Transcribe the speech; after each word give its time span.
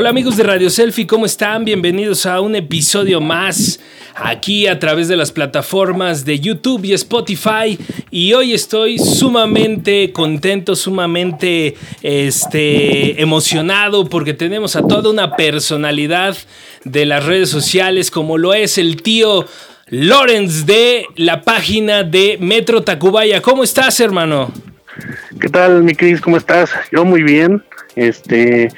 Hola 0.00 0.08
amigos 0.08 0.38
de 0.38 0.44
Radio 0.44 0.70
Selfie, 0.70 1.06
¿cómo 1.06 1.26
están? 1.26 1.66
Bienvenidos 1.66 2.24
a 2.24 2.40
un 2.40 2.56
episodio 2.56 3.20
más 3.20 3.80
aquí 4.14 4.66
a 4.66 4.78
través 4.78 5.08
de 5.08 5.16
las 5.16 5.30
plataformas 5.30 6.24
de 6.24 6.40
YouTube 6.40 6.86
y 6.86 6.94
Spotify. 6.94 7.78
Y 8.10 8.32
hoy 8.32 8.54
estoy 8.54 8.98
sumamente 8.98 10.10
contento, 10.10 10.74
sumamente 10.74 11.76
este, 12.00 13.20
emocionado 13.20 14.08
porque 14.08 14.32
tenemos 14.32 14.74
a 14.74 14.88
toda 14.88 15.10
una 15.10 15.36
personalidad 15.36 16.34
de 16.84 17.04
las 17.04 17.26
redes 17.26 17.50
sociales 17.50 18.10
como 18.10 18.38
lo 18.38 18.54
es 18.54 18.78
el 18.78 19.02
tío 19.02 19.44
Lorenz 19.88 20.64
de 20.64 21.04
la 21.16 21.42
página 21.42 22.04
de 22.04 22.38
Metro 22.40 22.82
Tacubaya. 22.82 23.42
¿Cómo 23.42 23.64
estás, 23.64 24.00
hermano? 24.00 24.50
¿Qué 25.38 25.50
tal, 25.50 25.82
mi 25.82 25.94
Cris? 25.94 26.22
¿Cómo 26.22 26.38
estás? 26.38 26.70
Yo 26.90 27.04
muy 27.04 27.22
bien. 27.22 27.62
Este, 27.96 28.68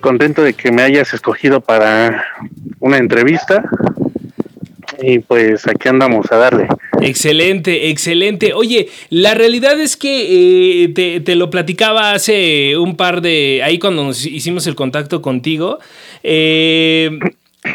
contento 0.00 0.42
de 0.42 0.54
que 0.54 0.70
me 0.70 0.82
hayas 0.82 1.12
escogido 1.14 1.60
para 1.60 2.24
una 2.80 2.98
entrevista. 2.98 3.64
Y 5.02 5.18
pues 5.18 5.66
aquí 5.66 5.88
andamos 5.88 6.30
a 6.30 6.36
darle. 6.36 6.68
Excelente, 7.00 7.90
excelente. 7.90 8.54
Oye, 8.54 8.88
la 9.10 9.34
realidad 9.34 9.78
es 9.78 9.96
que 9.96 10.84
eh, 10.84 11.20
te, 11.20 11.34
lo 11.34 11.50
platicaba 11.50 12.12
hace 12.12 12.78
un 12.78 12.96
par 12.96 13.20
de. 13.20 13.60
Ahí 13.64 13.78
cuando 13.78 14.04
nos 14.04 14.24
hicimos 14.24 14.66
el 14.66 14.74
contacto 14.74 15.20
contigo. 15.20 15.78
Eh, 16.22 17.18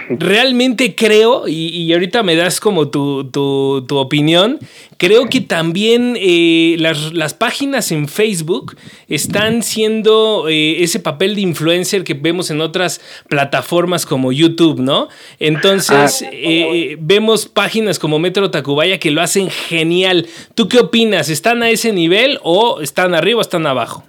realmente 0.10 0.96
creo, 0.96 1.48
y, 1.48 1.92
ahorita 1.92 2.22
me 2.24 2.36
das 2.36 2.60
como 2.60 2.90
tu, 2.90 3.86
opinión, 3.90 4.60
creo 4.98 5.30
que 5.30 5.42
también 5.42 6.16
eh, 6.20 6.76
las, 6.78 7.34
páginas 7.34 7.92
en 7.92 8.08
Facebook 8.08 8.76
están 9.08 9.64
siendo 9.64 10.48
eh, 10.48 10.84
ese 10.84 11.00
papel 11.00 11.36
de 11.36 11.42
influencer 11.42 12.04
que 12.04 12.14
vemos 12.14 12.52
en 12.52 12.62
otras 12.62 13.02
plataformas 13.28 14.06
como 14.06 14.32
YouTube, 14.32 14.80
¿no? 14.80 15.10
Entonces, 15.40 16.24
ah. 16.24 16.30
eh, 16.32 16.98
vemos 17.00 17.48
páginas 17.48 17.98
como 17.98 18.20
Metro 18.20 18.52
Tacubaya 18.52 19.00
que 19.00 19.12
lo 19.12 19.22
hacen 19.22 19.50
genial. 19.50 20.28
¿Tú 20.54 20.68
qué 20.68 20.80
opinas? 20.80 21.30
¿Están 21.30 21.64
a 21.64 21.70
ese 21.70 21.94
nivel 21.94 22.40
o 22.44 22.82
están 22.82 23.16
arriba 23.16 23.40
o 23.40 23.42
están 23.42 23.66
abajo? 23.66 24.04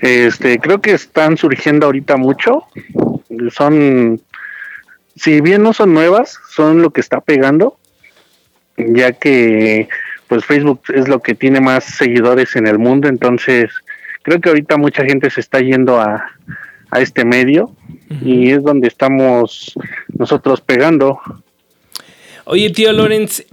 Este, 0.00 0.58
creo 0.58 0.80
que 0.80 0.92
están 0.92 1.36
surgiendo 1.36 1.86
ahorita 1.86 2.16
mucho. 2.16 2.64
Son 3.50 4.20
si 5.16 5.40
bien 5.40 5.62
no 5.62 5.72
son 5.72 5.94
nuevas, 5.94 6.38
son 6.50 6.82
lo 6.82 6.90
que 6.90 7.00
está 7.00 7.20
pegando, 7.20 7.76
ya 8.76 9.12
que 9.12 9.88
pues 10.28 10.44
Facebook 10.44 10.82
es 10.94 11.08
lo 11.08 11.20
que 11.20 11.34
tiene 11.34 11.60
más 11.60 11.84
seguidores 11.84 12.56
en 12.56 12.66
el 12.66 12.78
mundo, 12.78 13.08
entonces 13.08 13.70
creo 14.22 14.40
que 14.40 14.48
ahorita 14.48 14.76
mucha 14.76 15.04
gente 15.04 15.30
se 15.30 15.40
está 15.40 15.60
yendo 15.60 16.00
a, 16.00 16.32
a 16.90 17.00
este 17.00 17.24
medio 17.24 17.72
y 18.22 18.50
es 18.50 18.62
donde 18.62 18.88
estamos 18.88 19.74
nosotros 20.16 20.60
pegando. 20.60 21.20
Oye, 22.44 22.70
tío 22.70 22.92
Lorenz, 22.92 23.44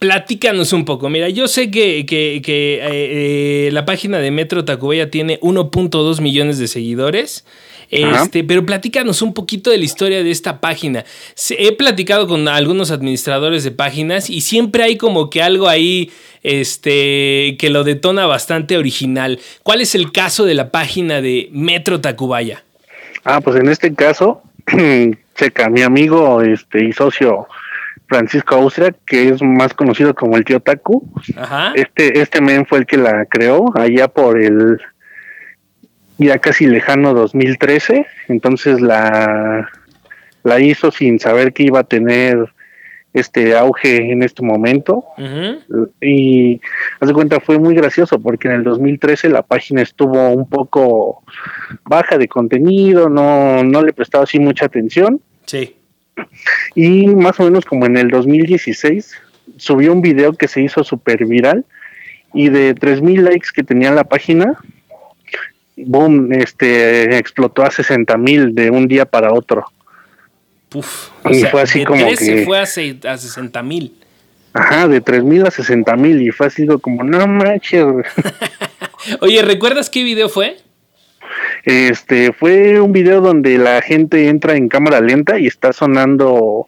platícanos 0.00 0.72
un 0.72 0.84
poco. 0.84 1.08
Mira, 1.10 1.28
yo 1.28 1.46
sé 1.46 1.70
que, 1.70 2.04
que, 2.06 2.40
que 2.42 2.80
eh, 2.82 3.66
eh, 3.66 3.70
la 3.70 3.84
página 3.84 4.18
de 4.18 4.30
Metro 4.32 4.64
Tacubaya 4.64 5.10
tiene 5.10 5.38
1.2 5.40 6.20
millones 6.20 6.58
de 6.58 6.66
seguidores. 6.66 7.44
Este, 7.90 8.44
pero 8.44 8.64
platícanos 8.64 9.20
un 9.20 9.34
poquito 9.34 9.70
de 9.70 9.78
la 9.78 9.84
historia 9.84 10.22
de 10.22 10.30
esta 10.30 10.60
página. 10.60 11.04
He 11.50 11.72
platicado 11.72 12.28
con 12.28 12.46
algunos 12.48 12.92
administradores 12.92 13.64
de 13.64 13.72
páginas 13.72 14.30
y 14.30 14.40
siempre 14.40 14.84
hay 14.84 14.96
como 14.96 15.28
que 15.28 15.42
algo 15.42 15.68
ahí 15.68 16.10
este, 16.44 17.56
que 17.58 17.68
lo 17.68 17.84
detona 17.84 18.26
bastante 18.26 18.78
original. 18.78 19.40
¿Cuál 19.64 19.80
es 19.80 19.94
el 19.94 20.12
caso 20.12 20.44
de 20.44 20.54
la 20.54 20.70
página 20.70 21.20
de 21.20 21.50
Metro 21.52 22.00
Tacubaya? 22.00 22.62
Ah, 23.24 23.40
pues 23.40 23.56
en 23.56 23.68
este 23.68 23.92
caso, 23.92 24.40
checa, 25.34 25.68
mi 25.68 25.82
amigo 25.82 26.40
este, 26.42 26.84
y 26.84 26.92
socio 26.92 27.48
Francisco 28.10 28.56
Austria, 28.56 28.92
que 29.06 29.28
es 29.28 29.40
más 29.40 29.72
conocido 29.72 30.16
como 30.16 30.36
el 30.36 30.44
tío 30.44 30.58
Taku. 30.58 31.08
Este, 31.76 32.20
este 32.20 32.40
men 32.40 32.66
fue 32.66 32.80
el 32.80 32.86
que 32.86 32.96
la 32.96 33.24
creó 33.26 33.72
allá 33.76 34.08
por 34.08 34.36
el 34.36 34.80
ya 36.18 36.38
casi 36.38 36.66
lejano 36.66 37.14
2013, 37.14 38.04
entonces 38.28 38.80
la, 38.80 39.70
la 40.42 40.60
hizo 40.60 40.90
sin 40.90 41.20
saber 41.20 41.52
que 41.52 41.62
iba 41.62 41.80
a 41.80 41.84
tener 41.84 42.52
este 43.14 43.56
auge 43.56 44.12
en 44.12 44.22
este 44.22 44.42
momento 44.42 45.04
y 46.00 46.60
hace 47.00 47.12
cuenta 47.12 47.40
fue 47.40 47.58
muy 47.58 47.74
gracioso 47.74 48.20
porque 48.20 48.48
en 48.48 48.54
el 48.54 48.64
2013 48.64 49.30
la 49.30 49.42
página 49.42 49.82
estuvo 49.82 50.30
un 50.30 50.48
poco 50.48 51.22
baja 51.84 52.18
de 52.18 52.28
contenido, 52.28 53.08
no, 53.08 53.62
no 53.62 53.82
le 53.82 53.92
prestaba 53.92 54.24
así 54.24 54.38
mucha 54.40 54.66
atención. 54.66 55.20
Sí. 55.46 55.79
Y 56.74 57.06
más 57.06 57.38
o 57.40 57.44
menos 57.44 57.64
como 57.64 57.86
en 57.86 57.96
el 57.96 58.08
2016 58.08 59.14
subió 59.56 59.92
un 59.92 60.02
video 60.02 60.32
que 60.32 60.48
se 60.48 60.62
hizo 60.62 60.84
súper 60.84 61.26
viral 61.26 61.64
y 62.32 62.48
de 62.48 62.74
3000 62.74 63.24
likes 63.24 63.48
que 63.54 63.62
tenía 63.62 63.90
la 63.90 64.04
página, 64.04 64.58
boom, 65.76 66.32
este, 66.32 67.16
explotó 67.16 67.62
a 67.62 67.70
60 67.70 68.16
mil 68.16 68.54
de 68.54 68.70
un 68.70 68.86
día 68.86 69.04
para 69.04 69.32
otro. 69.32 69.64
Uf, 70.74 71.08
y 71.28 71.42
fue 71.44 71.62
así 71.62 71.84
como 71.84 72.06
que, 72.06 72.44
fue 72.44 72.60
a, 72.60 72.66
60 72.66 73.62
mil. 73.62 73.94
Ajá, 74.52 74.88
de 74.88 75.00
3 75.00 75.24
mil 75.24 75.46
a 75.46 75.50
60 75.50 75.96
mil 75.96 76.22
y 76.22 76.30
fue 76.30 76.46
así 76.46 76.66
como, 76.80 77.02
no 77.02 77.26
manches. 77.26 77.84
Oye, 79.20 79.42
¿recuerdas 79.42 79.90
qué 79.90 80.04
video 80.04 80.28
fue? 80.28 80.58
Este, 81.64 82.32
fue 82.32 82.80
un 82.80 82.92
video 82.92 83.20
donde 83.20 83.58
la 83.58 83.82
gente 83.82 84.28
entra 84.28 84.56
en 84.56 84.68
cámara 84.68 85.00
lenta 85.00 85.38
y 85.38 85.46
está 85.46 85.72
sonando, 85.72 86.66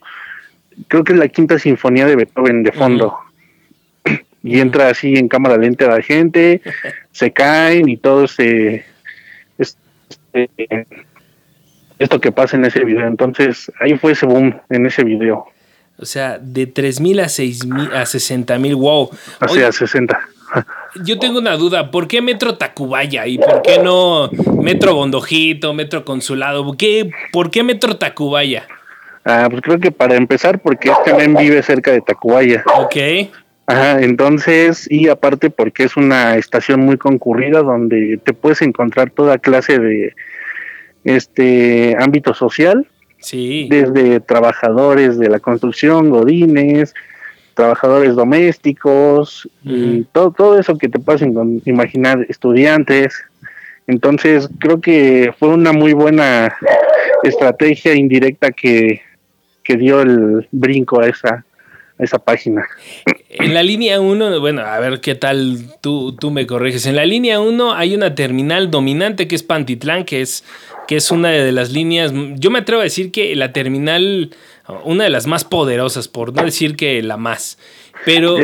creo 0.88 1.04
que 1.04 1.12
es 1.12 1.18
la 1.18 1.28
quinta 1.28 1.58
sinfonía 1.58 2.06
de 2.06 2.16
Beethoven 2.16 2.62
de 2.62 2.72
fondo. 2.72 3.16
Y 4.44 4.58
entra 4.58 4.88
así 4.88 5.14
en 5.14 5.28
cámara 5.28 5.56
lenta 5.56 5.86
la 5.86 6.02
gente, 6.02 6.62
se 7.12 7.30
caen 7.30 7.88
y 7.88 7.96
todo 7.96 8.26
se, 8.26 8.84
esto 12.02 12.20
que 12.20 12.32
pasa 12.32 12.56
en 12.56 12.64
ese 12.64 12.84
video. 12.84 13.06
Entonces, 13.06 13.70
ahí 13.80 13.96
fue 13.96 14.12
ese 14.12 14.26
boom 14.26 14.60
en 14.68 14.86
ese 14.86 15.04
video. 15.04 15.46
O 15.96 16.04
sea, 16.04 16.38
de 16.38 16.72
3.000 16.72 17.20
a 17.20 17.26
6.000 17.26 17.92
a 17.92 18.02
60.000, 18.02 18.74
wow. 18.76 19.10
O 19.40 19.48
sea, 19.48 19.70
60. 19.70 20.28
Yo 21.04 21.18
tengo 21.18 21.38
una 21.38 21.56
duda, 21.56 21.90
¿por 21.90 22.06
qué 22.06 22.20
Metro 22.20 22.56
Tacubaya 22.56 23.26
y 23.26 23.38
por 23.38 23.62
qué 23.62 23.78
no 23.78 24.30
Metro 24.60 24.94
Bondojito, 24.94 25.72
Metro 25.72 26.04
Consulado? 26.04 26.64
¿Por 26.64 26.76
qué, 26.76 27.10
¿por 27.32 27.50
qué 27.50 27.62
Metro 27.62 27.96
Tacubaya? 27.96 28.66
Ah, 29.24 29.46
pues 29.50 29.62
creo 29.62 29.78
que 29.78 29.90
para 29.92 30.16
empezar, 30.16 30.60
porque 30.60 30.90
este 30.90 31.14
men 31.14 31.34
vive 31.34 31.62
cerca 31.62 31.92
de 31.92 32.00
Tacubaya. 32.00 32.64
Ok. 32.76 32.96
Ajá, 33.66 34.00
entonces, 34.02 34.90
y 34.90 35.08
aparte 35.08 35.48
porque 35.48 35.84
es 35.84 35.96
una 35.96 36.36
estación 36.36 36.80
muy 36.80 36.98
concurrida 36.98 37.62
donde 37.62 38.18
te 38.22 38.32
puedes 38.32 38.60
encontrar 38.60 39.10
toda 39.10 39.38
clase 39.38 39.78
de 39.78 40.14
este 41.04 41.96
ámbito 41.98 42.34
social. 42.34 42.86
Sí. 43.18 43.68
Desde 43.70 44.18
trabajadores 44.18 45.16
de 45.16 45.28
la 45.28 45.38
construcción, 45.38 46.10
godines, 46.10 46.92
trabajadores 47.54 48.14
domésticos, 48.14 49.48
y 49.64 50.02
todo, 50.12 50.30
todo 50.30 50.58
eso 50.58 50.76
que 50.78 50.88
te 50.88 50.98
pasen 50.98 51.60
imaginar, 51.64 52.24
estudiantes. 52.28 53.14
Entonces, 53.86 54.48
creo 54.58 54.80
que 54.80 55.32
fue 55.38 55.48
una 55.48 55.72
muy 55.72 55.92
buena 55.92 56.54
estrategia 57.22 57.94
indirecta 57.94 58.52
que, 58.52 59.00
que 59.62 59.76
dio 59.76 60.00
el 60.00 60.48
brinco 60.50 61.00
a 61.00 61.08
esa, 61.08 61.44
esa 61.98 62.18
página. 62.18 62.66
En 63.30 63.54
la 63.54 63.62
línea 63.62 64.00
1, 64.00 64.40
bueno, 64.40 64.62
a 64.62 64.78
ver 64.80 65.00
qué 65.00 65.14
tal 65.14 65.58
tú, 65.80 66.14
tú 66.16 66.30
me 66.30 66.46
corriges. 66.46 66.86
En 66.86 66.96
la 66.96 67.06
línea 67.06 67.40
1 67.40 67.74
hay 67.74 67.94
una 67.94 68.14
terminal 68.14 68.70
dominante 68.70 69.28
que 69.28 69.34
es 69.34 69.42
Pantitlán, 69.42 70.04
que 70.04 70.20
es, 70.20 70.44
que 70.86 70.96
es 70.96 71.10
una 71.10 71.30
de 71.30 71.52
las 71.52 71.72
líneas, 71.72 72.12
yo 72.34 72.50
me 72.50 72.60
atrevo 72.60 72.80
a 72.80 72.84
decir 72.84 73.12
que 73.12 73.34
la 73.36 73.52
terminal, 73.52 74.30
una 74.84 75.04
de 75.04 75.10
las 75.10 75.26
más 75.26 75.44
poderosas, 75.44 76.08
por 76.08 76.34
no 76.34 76.42
decir 76.42 76.76
que 76.76 77.02
la 77.02 77.16
más. 77.16 77.58
Pero... 78.04 78.36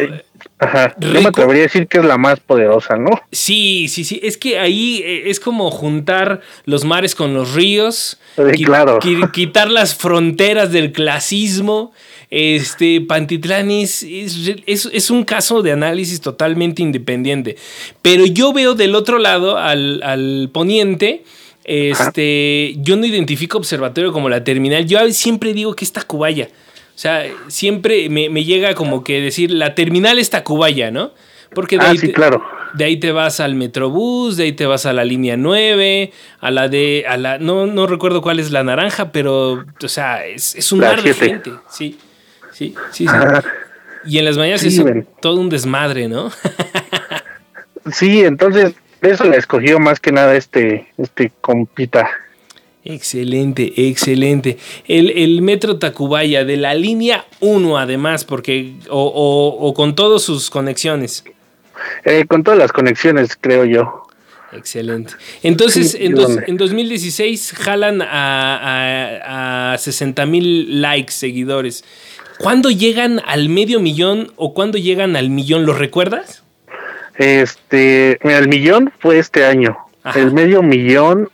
Ajá, 0.61 0.94
yo 0.99 1.20
me 1.20 1.29
atrevería 1.29 1.62
a 1.62 1.67
decir 1.67 1.88
que 1.88 1.99
es 1.99 2.05
la 2.05 2.17
más 2.17 2.38
poderosa, 2.41 2.97
¿no? 2.97 3.11
Sí, 3.32 3.88
sí, 3.88 4.05
sí. 4.05 4.20
Es 4.23 4.37
que 4.37 4.59
ahí 4.59 5.03
eh, 5.05 5.31
es 5.31 5.41
como 5.41 5.70
juntar 5.70 6.41
los 6.65 6.85
mares 6.85 7.15
con 7.15 7.35
los 7.35 7.55
ríos. 7.55 8.19
claro. 8.65 8.99
Quitar 9.32 9.70
las 9.70 9.94
fronteras 9.97 10.70
del 10.70 10.93
clasismo 10.93 11.93
este, 12.31 13.00
Pantitlán 13.00 13.71
es, 13.71 14.03
es, 14.05 15.11
un 15.11 15.25
caso 15.25 15.62
de 15.62 15.73
análisis 15.73 16.21
totalmente 16.21 16.82
independiente. 16.82 17.56
Pero 18.03 18.26
yo 18.26 18.53
veo 18.53 18.75
del 18.75 18.94
otro 18.94 19.19
lado, 19.19 19.56
al, 19.56 20.50
poniente, 20.53 21.25
este, 21.69 22.76
yo 22.79 22.97
no 22.97 23.05
identifico 23.05 23.59
observatorio 23.59 24.11
como 24.11 24.31
la 24.31 24.43
terminal. 24.43 24.87
Yo 24.87 24.99
siempre 25.12 25.53
digo 25.53 25.76
que 25.76 25.85
es 25.85 25.93
Tacubaya. 25.93 26.49
O 26.49 26.99
sea, 26.99 27.26
siempre 27.49 28.09
me, 28.09 28.29
llega 28.43 28.75
como 28.75 29.05
que 29.05 29.20
decir, 29.20 29.50
la 29.50 29.75
terminal 29.75 30.19
es 30.19 30.31
Tacubaya, 30.31 30.91
¿no? 30.91 31.12
Porque 31.55 31.76
ah, 31.79 31.94
sí, 31.94 32.11
claro. 32.12 32.43
De 32.75 32.85
ahí 32.85 32.97
te 32.97 33.12
vas 33.12 33.41
al 33.41 33.55
Metrobús, 33.55 34.37
de 34.37 34.44
ahí 34.44 34.53
te 34.53 34.67
vas 34.67 34.87
a 34.87 34.93
la 34.93 35.05
línea 35.05 35.37
9, 35.37 36.12
a 36.41 36.50
la 36.50 36.69
de, 36.69 37.05
a 37.06 37.17
la, 37.17 37.38
no, 37.38 37.67
no 37.67 37.87
recuerdo 37.87 38.23
cuál 38.23 38.41
es 38.41 38.50
la 38.50 38.64
naranja, 38.64 39.12
pero, 39.12 39.64
o 39.82 39.88
sea, 39.88 40.26
es, 40.26 40.73
un 40.73 40.81
mar 40.81 41.03
de 41.03 41.14
gente. 41.14 41.53
Sí, 41.71 41.99
sí, 42.53 42.75
sí, 42.93 43.06
sí. 43.06 43.14
y 44.05 44.19
en 44.19 44.25
las 44.25 44.37
mañanas 44.37 44.64
es 44.64 44.82
todo 45.21 45.41
un 45.41 45.49
desmadre, 45.49 46.09
¿no? 46.09 46.31
sí, 47.93 48.25
entonces, 48.25 48.75
eso 49.03 49.25
le 49.25 49.37
escogió 49.37 49.79
más 49.79 50.00
que 50.00 50.12
nada 50.12 50.35
este, 50.37 50.89
este 50.99 51.33
compita. 51.41 52.09
Excelente, 52.85 53.73
excelente. 53.89 54.56
El, 54.87 55.43
metro 55.43 55.79
Tacubaya 55.79 56.45
de 56.45 56.56
la 56.56 56.75
línea 56.75 57.27
1 57.41 57.77
además, 57.77 58.25
porque 58.25 58.75
o, 58.89 59.75
con 59.77 59.95
todas 59.95 60.23
sus 60.23 60.49
conexiones. 60.49 61.25
Eh, 62.05 62.25
con 62.27 62.43
todas 62.43 62.59
las 62.59 62.73
conexiones, 62.73 63.37
creo 63.39 63.65
yo. 63.67 64.06
Excelente. 64.53 65.12
Entonces, 65.43 65.95
en, 66.00 66.15
2016 66.15 67.53
jalan 67.59 68.00
a, 68.00 69.73
a, 69.75 69.79
60 69.79 70.25
mil 70.25 70.81
likes, 70.81 71.12
seguidores. 71.12 71.85
¿Cuándo 72.39 72.71
llegan 72.71 73.21
al 73.27 73.50
medio 73.50 73.81
millón 73.81 74.33
o 74.37 74.55
cuándo 74.55 74.79
llegan 74.79 75.15
al 75.17 75.29
millón? 75.29 75.67
¿Lo 75.67 75.75
recuerdas? 75.75 76.43
Este, 77.19 78.19
el 78.23 78.49
millón 78.49 78.93
fue 79.00 79.19
este 79.19 79.44
año. 79.44 79.76
El 80.15 80.32
medio 80.32 80.62
millón 80.62 81.29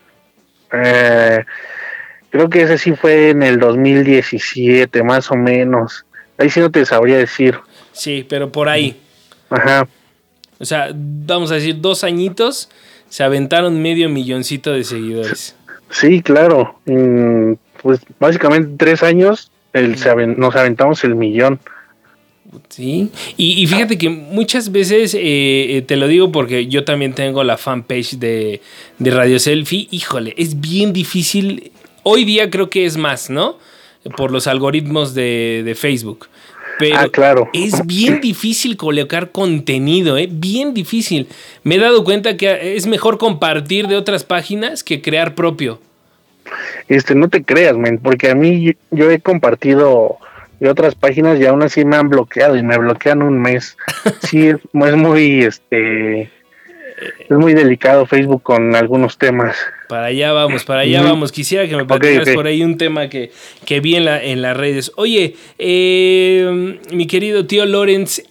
eh, 0.72 1.44
creo 2.30 2.50
que 2.50 2.62
ese 2.62 2.78
sí 2.78 2.92
fue 2.92 3.30
en 3.30 3.42
el 3.42 3.60
2017, 3.60 5.02
más 5.02 5.30
o 5.30 5.36
menos. 5.36 6.04
Ahí 6.38 6.50
sí 6.50 6.58
no 6.58 6.70
te 6.70 6.84
sabría 6.84 7.18
decir. 7.18 7.58
Sí, 7.92 8.26
pero 8.28 8.50
por 8.50 8.68
ahí. 8.68 9.00
Ajá. 9.50 9.86
O 10.58 10.64
sea, 10.64 10.90
vamos 10.92 11.50
a 11.52 11.56
decir, 11.56 11.80
dos 11.80 12.02
añitos 12.02 12.70
se 13.08 13.22
aventaron 13.22 13.80
medio 13.80 14.08
milloncito 14.08 14.72
de 14.72 14.82
seguidores. 14.82 15.54
Sí, 15.90 16.22
claro. 16.22 16.80
pues 17.82 18.00
básicamente 18.18 18.74
tres 18.78 19.02
años 19.02 19.52
el, 19.74 19.96
nos 20.38 20.56
aventamos 20.56 21.04
el 21.04 21.14
millón. 21.14 21.60
Sí, 22.68 23.10
y, 23.36 23.66
fíjate 23.66 23.98
que 23.98 24.08
muchas 24.08 24.72
veces, 24.72 25.14
eh, 25.14 25.76
eh, 25.76 25.82
te 25.82 25.96
lo 25.96 26.08
digo 26.08 26.32
porque 26.32 26.66
yo 26.66 26.84
también 26.84 27.12
tengo 27.12 27.44
la 27.44 27.56
fanpage 27.56 28.18
de, 28.18 28.60
de 28.98 29.10
Radio 29.10 29.38
Selfie, 29.38 29.88
híjole, 29.90 30.34
es 30.36 30.60
bien 30.60 30.92
difícil, 30.92 31.72
hoy 32.02 32.24
día 32.24 32.50
creo 32.50 32.70
que 32.70 32.84
es 32.84 32.96
más, 32.96 33.30
¿no? 33.30 33.58
Por 34.16 34.30
los 34.30 34.46
algoritmos 34.46 35.14
de, 35.14 35.74
Facebook. 35.76 36.28
Pero 36.78 36.98
ah, 36.98 37.08
claro. 37.08 37.48
es 37.52 37.86
bien 37.86 38.20
difícil 38.20 38.76
colocar 38.76 39.30
contenido, 39.30 40.18
¿eh? 40.18 40.28
Bien 40.30 40.74
difícil. 40.74 41.28
Me 41.62 41.76
he 41.76 41.78
dado 41.78 42.02
cuenta 42.02 42.36
que 42.36 42.76
es 42.76 42.86
mejor 42.86 43.18
compartir 43.18 43.86
de 43.86 43.96
otras 43.96 44.24
páginas 44.24 44.82
que 44.82 45.00
crear 45.00 45.34
propio. 45.36 45.80
Este, 46.88 47.14
no 47.14 47.28
te 47.28 47.44
creas, 47.44 47.76
men, 47.76 47.98
porque 47.98 48.30
a 48.30 48.34
mí 48.34 48.74
yo 48.90 49.10
he 49.10 49.20
compartido 49.20 50.18
y 50.64 50.66
otras 50.66 50.94
páginas 50.94 51.38
y 51.38 51.44
aún 51.44 51.62
así 51.62 51.84
me 51.84 51.96
han 51.96 52.08
bloqueado 52.08 52.56
y 52.56 52.62
me 52.62 52.78
bloquean 52.78 53.22
un 53.22 53.40
mes. 53.40 53.76
Sí, 54.22 54.48
es, 54.48 54.58
muy, 54.72 55.42
este, 55.42 56.22
es 56.22 57.30
muy 57.30 57.52
delicado 57.52 58.06
Facebook 58.06 58.42
con 58.42 58.74
algunos 58.74 59.18
temas. 59.18 59.56
Para 59.88 60.06
allá 60.06 60.32
vamos, 60.32 60.64
para 60.64 60.80
allá 60.80 61.02
vamos. 61.02 61.30
Quisiera 61.30 61.68
que 61.68 61.76
me 61.76 61.84
platicaras 61.84 62.30
por 62.30 62.46
ahí 62.46 62.62
un 62.62 62.78
tema 62.78 63.08
que, 63.08 63.30
que 63.66 63.80
vi 63.80 63.96
en, 63.96 64.06
la, 64.06 64.22
en 64.22 64.40
las 64.40 64.56
redes. 64.56 64.92
Oye, 64.96 65.36
eh, 65.58 66.80
mi 66.90 67.06
querido 67.06 67.46
tío 67.46 67.66
Lorenz, 67.66 68.22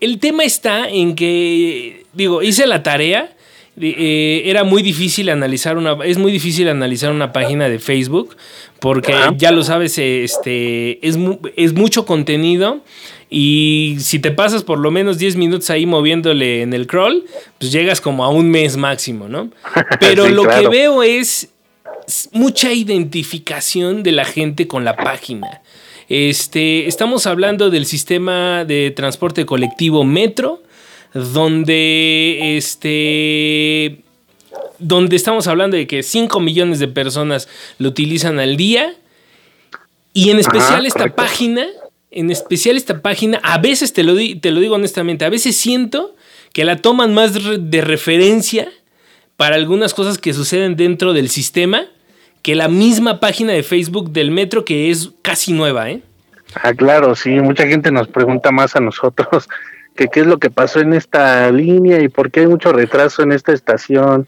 el 0.00 0.18
tema 0.18 0.44
está 0.44 0.88
en 0.88 1.14
que, 1.14 2.04
digo, 2.14 2.42
hice 2.42 2.66
la 2.66 2.82
tarea. 2.82 3.34
Eh, 3.84 4.42
era 4.46 4.62
muy 4.62 4.80
difícil 4.80 5.28
analizar 5.28 5.76
una 5.76 5.96
es 6.04 6.16
muy 6.16 6.30
difícil 6.30 6.68
analizar 6.68 7.10
una 7.10 7.32
página 7.32 7.68
de 7.68 7.80
Facebook 7.80 8.36
porque 8.78 9.12
ya 9.36 9.50
lo 9.50 9.64
sabes, 9.64 9.98
este, 9.98 11.04
es, 11.06 11.18
es 11.56 11.72
mucho 11.72 12.06
contenido 12.06 12.80
y 13.28 13.96
si 13.98 14.18
te 14.18 14.30
pasas 14.30 14.62
por 14.62 14.78
lo 14.78 14.90
menos 14.90 15.18
10 15.18 15.36
minutos 15.36 15.70
ahí 15.70 15.86
moviéndole 15.86 16.62
en 16.62 16.74
el 16.74 16.86
crawl, 16.86 17.24
pues 17.58 17.72
llegas 17.72 18.00
como 18.00 18.24
a 18.24 18.28
un 18.28 18.50
mes 18.50 18.76
máximo, 18.76 19.28
¿no? 19.28 19.50
Pero 20.00 20.28
lo 20.28 20.46
que 20.46 20.68
veo 20.68 21.02
es 21.02 21.48
mucha 22.32 22.72
identificación 22.72 24.02
de 24.02 24.12
la 24.12 24.24
gente 24.24 24.68
con 24.68 24.84
la 24.84 24.96
página. 24.96 25.62
Este, 26.08 26.86
estamos 26.88 27.26
hablando 27.26 27.70
del 27.70 27.86
sistema 27.86 28.64
de 28.64 28.90
transporte 28.90 29.46
colectivo 29.46 30.04
Metro, 30.04 30.62
donde 31.14 32.56
este 32.56 34.02
donde 34.78 35.14
estamos 35.14 35.46
hablando 35.46 35.76
de 35.76 35.86
que 35.86 36.02
5 36.02 36.40
millones 36.40 36.78
de 36.80 36.88
personas 36.88 37.48
lo 37.78 37.88
utilizan 37.88 38.40
al 38.40 38.56
día. 38.56 38.94
Y 40.12 40.30
en 40.30 40.40
especial 40.40 40.84
esta 40.84 41.14
página, 41.14 41.66
en 42.10 42.30
especial 42.30 42.76
esta 42.76 43.00
página, 43.00 43.40
a 43.44 43.58
veces 43.58 43.92
te 43.92 44.02
lo, 44.02 44.14
te 44.16 44.50
lo 44.50 44.60
digo 44.60 44.74
honestamente, 44.74 45.24
a 45.24 45.30
veces 45.30 45.56
siento 45.56 46.14
que 46.52 46.64
la 46.64 46.76
toman 46.76 47.14
más 47.14 47.32
de 47.32 47.80
referencia 47.80 48.68
para 49.36 49.56
algunas 49.56 49.94
cosas 49.94 50.18
que 50.18 50.34
suceden 50.34 50.76
dentro 50.76 51.12
del 51.12 51.30
sistema 51.30 51.86
que 52.42 52.56
la 52.56 52.68
misma 52.68 53.20
página 53.20 53.52
de 53.52 53.62
Facebook 53.62 54.10
del 54.10 54.30
metro 54.32 54.64
que 54.64 54.90
es 54.90 55.10
casi 55.22 55.52
nueva, 55.52 55.90
¿eh? 55.90 56.02
Ah, 56.54 56.74
claro, 56.74 57.14
sí, 57.14 57.30
mucha 57.30 57.66
gente 57.66 57.90
nos 57.90 58.08
pregunta 58.08 58.50
más 58.50 58.76
a 58.76 58.80
nosotros 58.80 59.48
que 59.94 60.08
qué 60.08 60.20
es 60.20 60.26
lo 60.26 60.38
que 60.38 60.50
pasó 60.50 60.80
en 60.80 60.94
esta 60.94 61.50
línea 61.50 62.00
y 62.00 62.08
por 62.08 62.30
qué 62.30 62.40
hay 62.40 62.46
mucho 62.46 62.72
retraso 62.72 63.22
en 63.22 63.32
esta 63.32 63.52
estación 63.52 64.26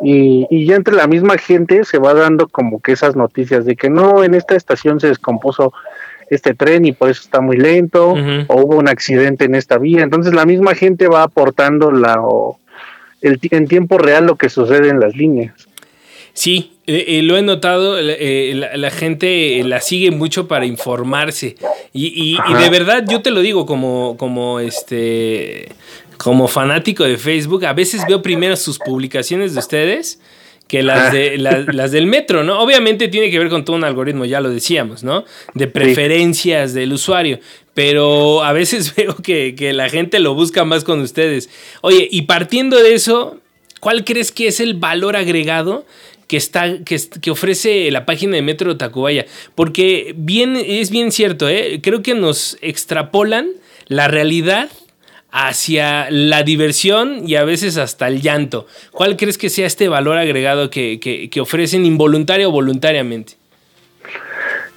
y, 0.00 0.46
y, 0.50 0.66
ya 0.66 0.76
entre 0.76 0.94
la 0.94 1.08
misma 1.08 1.38
gente 1.38 1.84
se 1.84 1.98
va 1.98 2.14
dando 2.14 2.46
como 2.46 2.80
que 2.80 2.92
esas 2.92 3.16
noticias 3.16 3.64
de 3.64 3.74
que 3.74 3.90
no, 3.90 4.22
en 4.22 4.34
esta 4.34 4.54
estación 4.54 5.00
se 5.00 5.08
descompuso 5.08 5.72
este 6.30 6.54
tren 6.54 6.84
y 6.84 6.92
por 6.92 7.10
eso 7.10 7.22
está 7.22 7.40
muy 7.40 7.56
lento, 7.56 8.12
o 8.12 8.60
hubo 8.60 8.76
un 8.76 8.88
accidente 8.88 9.44
en 9.44 9.54
esta 9.54 9.78
vía. 9.78 10.02
Entonces 10.02 10.34
la 10.34 10.46
misma 10.46 10.74
gente 10.74 11.08
va 11.08 11.22
aportando 11.22 11.90
la, 11.90 12.20
el, 13.22 13.38
en 13.50 13.66
tiempo 13.66 13.98
real 13.98 14.26
lo 14.26 14.36
que 14.36 14.48
sucede 14.48 14.88
en 14.88 15.00
las 15.00 15.16
líneas. 15.16 15.67
Sí, 16.38 16.70
eh, 16.86 17.04
eh, 17.08 17.22
lo 17.22 17.36
he 17.36 17.42
notado, 17.42 17.98
eh, 17.98 18.70
la, 18.76 18.90
gente 18.92 19.60
la 19.64 19.80
sigue 19.80 20.12
mucho 20.12 20.46
para 20.46 20.66
informarse. 20.66 21.56
Y, 21.92 22.36
y, 22.38 22.54
de 22.54 22.70
verdad, 22.70 23.04
yo 23.08 23.22
te 23.22 23.32
lo 23.32 23.40
digo 23.40 23.66
como, 23.66 24.16
como 24.16 24.60
este 24.60 25.66
como 26.16 26.46
fanático 26.46 27.02
de 27.02 27.18
Facebook, 27.18 27.64
a 27.64 27.72
veces 27.72 28.02
veo 28.06 28.22
primero 28.22 28.54
sus 28.54 28.78
publicaciones 28.78 29.54
de 29.54 29.58
ustedes 29.58 30.20
que 30.68 30.84
las, 30.84 31.12
de, 31.12 31.38
las, 31.38 31.90
del 31.90 32.06
metro, 32.06 32.44
¿no? 32.44 32.60
Obviamente 32.60 33.08
tiene 33.08 33.32
que 33.32 33.38
ver 33.40 33.48
con 33.48 33.64
todo 33.64 33.74
un 33.74 33.82
algoritmo, 33.82 34.24
ya 34.24 34.40
lo 34.40 34.50
decíamos, 34.50 35.02
¿no? 35.02 35.24
De 35.54 35.66
preferencias 35.66 36.72
del 36.72 36.92
usuario, 36.92 37.40
pero 37.74 38.44
a 38.44 38.52
veces 38.52 38.94
veo 38.96 39.16
que, 39.16 39.72
la 39.72 39.88
gente 39.88 40.20
lo 40.20 40.34
busca 40.34 40.64
más 40.64 40.84
con 40.84 41.00
ustedes. 41.00 41.50
Oye, 41.80 42.06
y 42.08 42.22
partiendo 42.22 42.80
de 42.80 42.94
eso, 42.94 43.40
¿cuál 43.80 44.04
crees 44.04 44.30
que 44.30 44.46
es 44.46 44.60
el 44.60 44.74
valor 44.74 45.16
agregado 45.16 45.84
que, 46.28 46.36
está, 46.36 46.84
que, 46.84 47.00
que, 47.20 47.30
ofrece 47.30 47.90
la 47.90 48.06
página 48.06 48.36
de 48.36 48.42
Metro 48.42 48.76
Tacubaya. 48.76 49.26
Porque 49.54 50.14
bien, 50.16 50.56
es 50.56 50.90
bien 50.90 51.10
cierto, 51.10 51.48
¿eh? 51.48 51.80
creo 51.82 52.02
que 52.02 52.14
nos 52.14 52.58
extrapolan 52.60 53.48
la 53.88 54.06
realidad 54.06 54.70
hacia 55.30 56.10
la 56.10 56.42
diversión 56.42 57.26
y 57.26 57.36
a 57.36 57.44
veces 57.44 57.76
hasta 57.76 58.08
el 58.08 58.20
llanto. 58.20 58.66
¿Cuál 58.92 59.16
crees 59.16 59.38
que 59.38 59.50
sea 59.50 59.66
este 59.66 59.88
valor 59.88 60.16
agregado 60.16 60.70
que, 60.70 61.30
ofrecen 61.40 61.84
involuntario 61.84 62.48
o 62.48 62.52
voluntariamente? 62.52 63.34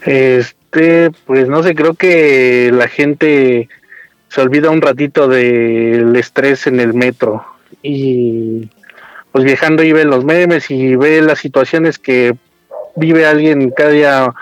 Este, 0.06 1.12
pues 1.26 1.48
no 1.48 1.64
sé, 1.64 1.76
creo 1.76 1.94
que 1.94 2.72
la 2.74 2.88
gente 2.88 3.70
se 4.30 4.42
olvida 4.42 4.70
un 4.70 4.82
ratito 4.82 5.28
del 5.28 6.16
estrés 6.16 6.66
en 6.68 6.80
el 6.80 6.94
metro 6.94 7.46
y 7.84 8.70
pues 9.32 9.44
viajando 9.46 9.84
y 9.84 9.92
ve 9.92 10.06
los 10.06 10.24
memes 10.26 10.70
y 10.72 10.96
ve 10.96 11.22
las 11.22 11.40
situaciones 11.40 11.98
que 12.00 12.36
vive 12.96 13.26
alguien 13.26 13.72
cada 13.72 13.90
día 13.90 14.34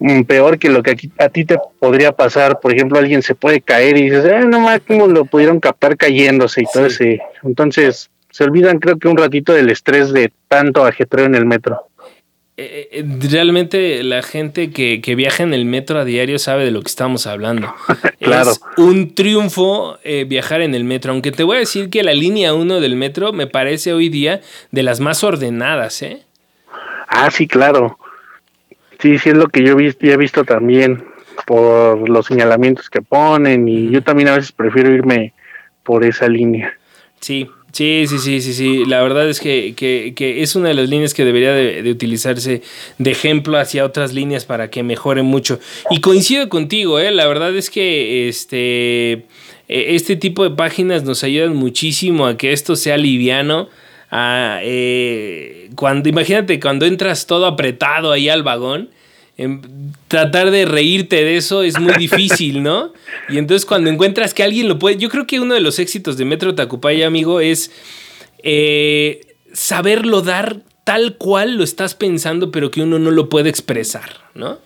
Mm, 0.00 0.22
peor 0.22 0.58
que 0.58 0.70
lo 0.70 0.82
que 0.82 0.92
aquí, 0.92 1.12
a 1.18 1.28
ti 1.28 1.44
te 1.44 1.58
podría 1.78 2.12
pasar. 2.12 2.58
Por 2.58 2.72
ejemplo, 2.72 2.98
alguien 2.98 3.22
se 3.22 3.34
puede 3.34 3.60
caer 3.60 3.98
y 3.98 4.04
dices, 4.04 4.24
eh, 4.24 4.44
no 4.46 4.60
más, 4.60 4.80
¿cómo 4.86 5.06
lo 5.06 5.26
pudieron 5.26 5.60
captar 5.60 5.96
cayéndose 5.98 6.62
y 6.62 6.64
todo 6.72 6.86
ese? 6.86 7.20
Entonces, 7.44 8.10
se 8.30 8.44
olvidan, 8.44 8.78
creo 8.78 8.98
que 8.98 9.08
un 9.08 9.18
ratito 9.18 9.52
del 9.52 9.68
estrés 9.68 10.10
de 10.12 10.32
tanto 10.48 10.86
ajetreo 10.86 11.26
en 11.26 11.34
el 11.34 11.44
metro. 11.44 11.86
Eh, 12.62 12.88
eh, 12.92 13.04
realmente 13.30 14.02
la 14.02 14.22
gente 14.22 14.70
que, 14.70 15.14
viaja 15.14 15.42
en 15.42 15.54
el 15.54 15.64
metro 15.64 15.98
a 15.98 16.04
diario 16.04 16.38
sabe 16.38 16.64
de 16.64 16.70
lo 16.70 16.82
que 16.82 16.88
estamos 16.88 17.26
hablando. 17.26 17.74
claro. 18.20 18.50
Es 18.50 18.60
un 18.76 19.14
triunfo 19.14 19.98
viajar 20.26 20.60
en 20.60 20.74
el 20.74 20.84
metro, 20.84 21.12
aunque 21.12 21.32
te 21.32 21.42
voy 21.42 21.56
a 21.56 21.60
decir 21.60 21.88
que 21.88 22.02
la 22.02 22.12
línea 22.12 22.52
1 22.52 22.80
del 22.80 22.96
metro 22.96 23.32
me 23.32 23.46
parece 23.46 23.92
hoy 23.92 24.08
día 24.10 24.40
de 24.70 24.82
las 24.82 25.00
más 25.00 25.24
ordenadas, 25.24 26.02
¿eh? 26.02 26.22
Ah, 27.08 27.30
sí, 27.30 27.48
claro. 27.48 27.98
Sí, 28.98 29.18
sí 29.18 29.30
es 29.30 29.36
lo 29.36 29.48
que 29.48 29.64
yo 29.64 29.78
he 29.78 30.16
visto 30.16 30.44
también 30.44 31.02
por 31.46 32.08
los 32.08 32.26
señalamientos 32.26 32.90
que 32.90 33.00
ponen 33.00 33.66
y 33.68 33.90
yo 33.90 34.02
también 34.02 34.28
a 34.28 34.36
veces 34.36 34.52
prefiero 34.52 34.90
irme 34.90 35.32
por 35.82 36.04
esa 36.04 36.28
línea. 36.28 36.78
Sí, 37.20 37.50
Sí, 37.72 38.04
sí, 38.08 38.18
sí, 38.18 38.40
sí, 38.40 38.52
sí. 38.52 38.84
La 38.84 39.00
verdad 39.02 39.28
es 39.28 39.40
que, 39.40 39.74
es 40.18 40.56
una 40.56 40.68
de 40.68 40.74
las 40.74 40.88
líneas 40.88 41.14
que 41.14 41.24
debería 41.24 41.52
de, 41.52 41.88
utilizarse 41.90 42.62
de 42.98 43.10
ejemplo 43.10 43.58
hacia 43.58 43.84
otras 43.84 44.12
líneas 44.12 44.44
para 44.44 44.70
que 44.70 44.82
mejoren 44.82 45.26
mucho. 45.26 45.60
Y 45.90 46.00
coincido 46.00 46.48
contigo, 46.48 46.98
¿eh? 46.98 47.10
La 47.10 47.26
verdad 47.26 47.54
es 47.56 47.70
que 47.70 48.28
este, 48.28 49.12
e, 49.68 49.94
este 49.94 50.16
tipo 50.16 50.42
de 50.42 50.50
páginas 50.50 51.04
nos 51.04 51.22
ayudan 51.22 51.54
muchísimo 51.54 52.26
a 52.26 52.36
que 52.36 52.52
esto 52.52 52.74
sea 52.74 52.96
liviano. 52.96 53.68
Eh, 54.12 55.70
cuando, 55.76 56.08
imagínate 56.08 56.58
cuando 56.58 56.86
entras 56.86 57.26
todo 57.26 57.46
apretado 57.46 58.10
ahí 58.10 58.28
al 58.28 58.42
vagón 58.42 58.90
tratar 60.08 60.50
de 60.50 60.66
reírte 60.66 61.16
de 61.16 61.36
eso 61.36 61.62
es 61.62 61.78
muy 61.80 61.94
difícil, 61.94 62.62
¿no? 62.62 62.92
Y 63.28 63.38
entonces 63.38 63.64
cuando 63.64 63.90
encuentras 63.90 64.34
que 64.34 64.42
alguien 64.42 64.68
lo 64.68 64.78
puede, 64.78 64.96
yo 64.96 65.08
creo 65.08 65.26
que 65.26 65.40
uno 65.40 65.54
de 65.54 65.60
los 65.60 65.78
éxitos 65.78 66.16
de 66.16 66.24
Metro 66.24 66.54
Tacupaya, 66.54 67.06
amigo, 67.06 67.40
es 67.40 67.70
eh, 68.42 69.20
saberlo 69.52 70.20
dar 70.20 70.60
tal 70.84 71.16
cual 71.16 71.56
lo 71.56 71.64
estás 71.64 71.94
pensando, 71.94 72.50
pero 72.50 72.70
que 72.70 72.82
uno 72.82 72.98
no 72.98 73.10
lo 73.10 73.28
puede 73.28 73.48
expresar, 73.48 74.20
¿no? 74.34 74.58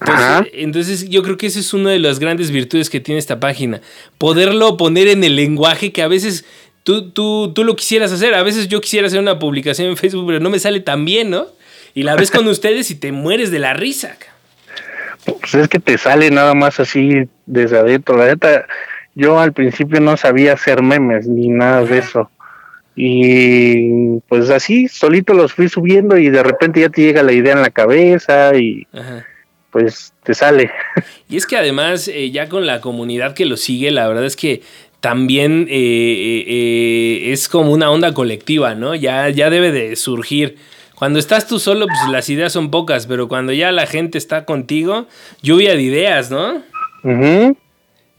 Entonces, 0.00 0.52
entonces, 0.52 1.08
yo 1.08 1.22
creo 1.22 1.38
que 1.38 1.46
esa 1.46 1.58
es 1.58 1.72
una 1.72 1.90
de 1.90 1.98
las 1.98 2.18
grandes 2.18 2.50
virtudes 2.50 2.90
que 2.90 3.00
tiene 3.00 3.18
esta 3.18 3.40
página. 3.40 3.80
Poderlo 4.18 4.76
poner 4.76 5.08
en 5.08 5.24
el 5.24 5.36
lenguaje 5.36 5.90
que 5.90 6.02
a 6.02 6.08
veces 6.08 6.44
tú, 6.82 7.10
tú, 7.10 7.52
tú 7.54 7.64
lo 7.64 7.76
quisieras 7.76 8.12
hacer. 8.12 8.34
A 8.34 8.42
veces 8.42 8.68
yo 8.68 8.80
quisiera 8.80 9.06
hacer 9.06 9.20
una 9.20 9.38
publicación 9.38 9.88
en 9.88 9.96
Facebook, 9.96 10.26
pero 10.26 10.40
no 10.40 10.50
me 10.50 10.58
sale 10.58 10.80
tan 10.80 11.04
bien, 11.04 11.30
¿no? 11.30 11.46
Y 11.96 12.02
la 12.02 12.14
ves 12.14 12.30
con 12.30 12.46
ustedes 12.46 12.90
y 12.90 12.96
te 12.96 13.10
mueres 13.10 13.50
de 13.50 13.58
la 13.58 13.72
risa. 13.72 14.18
Pues 15.24 15.54
es 15.54 15.66
que 15.66 15.78
te 15.78 15.96
sale 15.96 16.30
nada 16.30 16.52
más 16.52 16.78
así 16.78 17.26
desde 17.46 17.78
adentro. 17.78 18.18
La 18.18 18.26
neta, 18.26 18.66
yo 19.14 19.40
al 19.40 19.54
principio 19.54 19.98
no 20.00 20.18
sabía 20.18 20.52
hacer 20.52 20.82
memes 20.82 21.26
ni 21.26 21.48
nada 21.48 21.86
de 21.86 21.96
eso. 21.96 22.30
Y 22.94 24.20
pues 24.28 24.50
así, 24.50 24.88
solito 24.88 25.32
los 25.32 25.54
fui 25.54 25.70
subiendo 25.70 26.18
y 26.18 26.28
de 26.28 26.42
repente 26.42 26.82
ya 26.82 26.90
te 26.90 27.00
llega 27.00 27.22
la 27.22 27.32
idea 27.32 27.54
en 27.54 27.62
la 27.62 27.70
cabeza 27.70 28.54
y 28.54 28.86
pues 29.70 30.12
te 30.22 30.34
sale. 30.34 30.70
Y 31.30 31.38
es 31.38 31.46
que 31.46 31.56
además, 31.56 32.08
eh, 32.08 32.30
ya 32.30 32.50
con 32.50 32.66
la 32.66 32.82
comunidad 32.82 33.32
que 33.32 33.46
lo 33.46 33.56
sigue, 33.56 33.90
la 33.90 34.06
verdad 34.06 34.26
es 34.26 34.36
que 34.36 34.60
también 35.00 35.66
eh, 35.70 36.44
eh, 36.46 37.32
es 37.32 37.48
como 37.48 37.72
una 37.72 37.90
onda 37.90 38.12
colectiva, 38.12 38.74
¿no? 38.74 38.94
Ya, 38.94 39.30
ya 39.30 39.48
debe 39.48 39.72
de 39.72 39.96
surgir 39.96 40.56
cuando 40.96 41.18
estás 41.18 41.46
tú 41.46 41.58
solo, 41.58 41.86
pues 41.86 42.10
las 42.10 42.28
ideas 42.30 42.52
son 42.52 42.70
pocas, 42.70 43.06
pero 43.06 43.28
cuando 43.28 43.52
ya 43.52 43.70
la 43.70 43.86
gente 43.86 44.18
está 44.18 44.44
contigo, 44.44 45.06
lluvia 45.42 45.74
de 45.74 45.82
ideas, 45.82 46.30
¿no? 46.30 46.62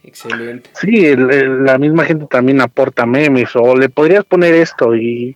Excelente. 0.03 0.69
Sí, 0.79 1.15
la 1.15 1.77
misma 1.77 2.05
gente 2.05 2.27
también 2.29 2.61
aporta 2.61 3.05
memes 3.05 3.49
o 3.55 3.75
le 3.75 3.89
podrías 3.89 4.23
poner 4.23 4.53
esto 4.53 4.95
y, 4.95 5.35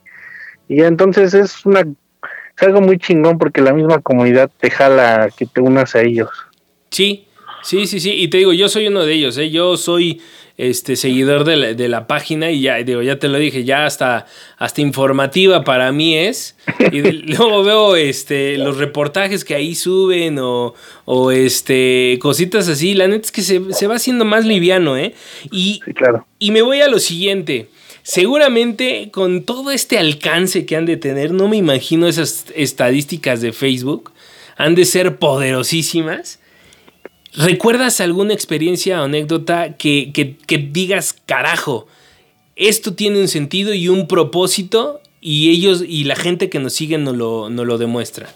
y 0.69 0.81
entonces 0.81 1.33
es 1.33 1.65
una 1.65 1.81
es 1.81 2.63
algo 2.63 2.81
muy 2.81 2.97
chingón 2.97 3.37
porque 3.37 3.61
la 3.61 3.73
misma 3.73 3.99
comunidad 3.99 4.49
te 4.59 4.69
jala 4.69 5.29
que 5.35 5.45
te 5.45 5.61
unas 5.61 5.95
a 5.95 6.01
ellos. 6.01 6.29
Sí, 6.89 7.27
sí, 7.63 7.87
sí, 7.87 7.99
sí. 7.99 8.13
Y 8.13 8.27
te 8.27 8.37
digo, 8.37 8.53
yo 8.53 8.69
soy 8.69 8.87
uno 8.87 9.03
de 9.03 9.13
ellos, 9.13 9.37
¿eh? 9.37 9.49
Yo 9.49 9.77
soy 9.77 10.21
este 10.57 10.95
seguidor 10.95 11.43
de 11.43 11.55
la, 11.55 11.73
de 11.73 11.87
la, 11.87 12.07
página 12.07 12.51
y 12.51 12.61
ya 12.61 12.75
digo, 12.77 13.01
ya 13.01 13.17
te 13.17 13.27
lo 13.27 13.37
dije, 13.37 13.63
ya 13.63 13.85
hasta, 13.85 14.25
hasta 14.57 14.81
informativa 14.81 15.63
para 15.63 15.91
mí 15.91 16.17
es. 16.17 16.55
Y 16.91 17.01
luego 17.35 17.63
veo 17.63 17.95
este 17.95 18.57
los 18.57 18.77
reportajes 18.77 19.45
que 19.45 19.55
ahí 19.55 19.75
suben 19.75 20.39
o, 20.39 20.73
o 21.05 21.31
este 21.31 22.19
cositas 22.21 22.67
así. 22.67 22.93
La 22.93 23.07
neta 23.07 23.25
es 23.25 23.31
que 23.31 23.41
se, 23.41 23.73
se 23.73 23.87
va 23.87 23.95
haciendo 23.95 24.25
más 24.25 24.45
liviano, 24.45 24.97
¿eh? 24.97 25.13
Y, 25.51 25.79
claro. 25.95 26.27
y 26.39 26.51
me 26.51 26.61
voy 26.61 26.81
a 26.81 26.87
lo 26.87 26.99
siguiente. 26.99 27.69
Seguramente 28.03 29.09
con 29.11 29.43
todo 29.43 29.71
este 29.71 29.97
alcance 29.97 30.65
que 30.65 30.75
han 30.75 30.85
de 30.85 30.97
tener, 30.97 31.31
no 31.31 31.47
me 31.47 31.57
imagino 31.57 32.07
esas 32.07 32.45
estadísticas 32.55 33.41
de 33.41 33.53
Facebook, 33.53 34.11
han 34.57 34.75
de 34.75 34.85
ser 34.85 35.17
poderosísimas. 35.17 36.40
¿Recuerdas 37.35 38.01
alguna 38.01 38.33
experiencia 38.33 39.01
o 39.01 39.05
anécdota 39.05 39.77
que, 39.77 40.37
digas, 40.71 41.15
carajo, 41.25 41.87
esto 42.55 42.93
tiene 42.93 43.19
un 43.19 43.27
sentido 43.27 43.73
y 43.73 43.87
un 43.87 44.07
propósito 44.07 45.01
y 45.21 45.51
ellos 45.51 45.83
y 45.87 46.03
la 46.03 46.15
gente 46.15 46.49
que 46.49 46.59
nos 46.59 46.73
sigue 46.73 46.97
nos 46.97 47.15
lo, 47.15 47.49
lo 47.49 47.77
demuestra? 47.77 48.27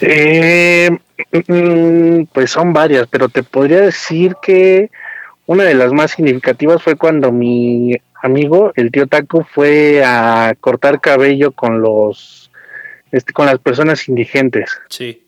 Eh, 0.00 0.90
mm, 1.48 2.24
pues 2.32 2.50
son 2.52 2.72
varias, 2.72 3.08
pero 3.10 3.28
te 3.28 3.42
podría 3.42 3.80
decir 3.80 4.36
que 4.40 4.90
una 5.46 5.64
de 5.64 5.74
las 5.74 5.92
más 5.92 6.12
significativas 6.12 6.80
fue 6.82 6.94
cuando 6.94 7.32
mi 7.32 7.96
amigo, 8.22 8.72
el 8.76 8.92
tío 8.92 9.06
Taco, 9.08 9.46
fue 9.52 10.02
a 10.04 10.54
cortar 10.60 11.00
cabello 11.00 11.52
con 11.52 11.80
los 11.80 12.50
este, 13.10 13.32
con 13.32 13.46
las 13.46 13.58
personas 13.58 14.08
indigentes. 14.08 14.78
Sí. 14.88 15.24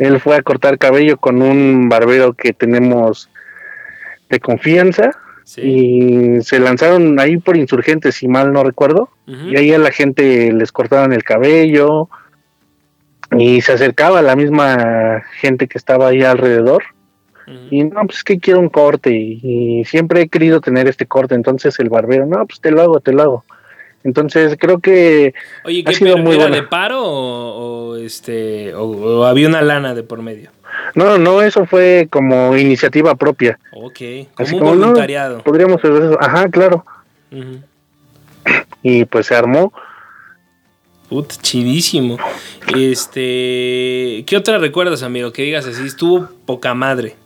Él 0.00 0.18
fue 0.18 0.34
a 0.34 0.42
cortar 0.42 0.78
cabello 0.78 1.18
con 1.18 1.42
un 1.42 1.88
barbero 1.88 2.32
que 2.32 2.52
tenemos 2.52 3.28
de 4.30 4.40
confianza 4.40 5.12
y 5.56 6.40
se 6.40 6.58
lanzaron 6.58 7.20
ahí 7.20 7.36
por 7.36 7.56
insurgentes, 7.56 8.14
si 8.14 8.26
mal 8.26 8.52
no 8.52 8.64
recuerdo, 8.64 9.10
y 9.26 9.56
ahí 9.56 9.72
a 9.72 9.78
la 9.78 9.90
gente 9.90 10.52
les 10.52 10.72
cortaban 10.72 11.12
el 11.12 11.22
cabello 11.22 12.08
y 13.36 13.60
se 13.60 13.72
acercaba 13.72 14.20
a 14.20 14.22
la 14.22 14.36
misma 14.36 15.22
gente 15.38 15.68
que 15.68 15.78
estaba 15.78 16.08
ahí 16.08 16.22
alrededor. 16.22 16.82
Y 17.70 17.82
no, 17.82 18.06
pues 18.06 18.22
que 18.22 18.38
quiero 18.38 18.60
un 18.60 18.68
corte 18.68 19.10
y, 19.12 19.84
siempre 19.84 20.22
he 20.22 20.28
querido 20.28 20.60
tener 20.60 20.88
este 20.88 21.06
corte. 21.06 21.34
Entonces 21.34 21.78
el 21.80 21.88
barbero, 21.88 22.24
no, 22.24 22.46
pues 22.46 22.60
te 22.60 22.70
lo 22.70 22.80
hago, 22.80 23.00
te 23.00 23.12
lo 23.12 23.22
hago. 23.22 23.44
Entonces 24.02 24.56
creo 24.58 24.80
que 24.80 25.34
Oye, 25.64 25.84
¿qué, 25.84 25.90
ha 25.90 25.94
sido 25.94 26.16
muy 26.16 26.36
era 26.36 26.48
de 26.48 26.62
paro 26.62 27.02
o, 27.02 27.96
este 27.96 28.74
o, 28.74 29.24
había 29.24 29.48
una 29.48 29.60
lana 29.60 29.94
de 29.94 30.02
por 30.02 30.22
medio? 30.22 30.50
No, 30.94 31.18
no, 31.18 31.42
eso 31.42 31.66
fue 31.66 32.08
como 32.10 32.56
iniciativa 32.56 33.14
propia. 33.14 33.58
Ok, 33.72 33.98
como 34.34 34.56
un 34.56 34.64
voluntariado. 34.64 35.42
podríamos 35.42 35.78
hacer 35.78 35.92
eso. 35.92 36.18
Ajá, 36.20 36.48
claro. 36.48 36.84
Y 38.82 39.04
pues 39.04 39.26
se 39.26 39.34
armó. 39.34 39.72
Put, 41.08 41.32
chidísimo. 41.42 42.18
Este, 42.74 44.24
¿qué 44.26 44.36
otra 44.36 44.58
recuerdas, 44.58 45.02
amigo? 45.02 45.32
Que 45.32 45.42
digas 45.42 45.66
así, 45.66 45.86
estuvo 45.86 46.28
poca 46.46 46.72
madre. 46.72 47.16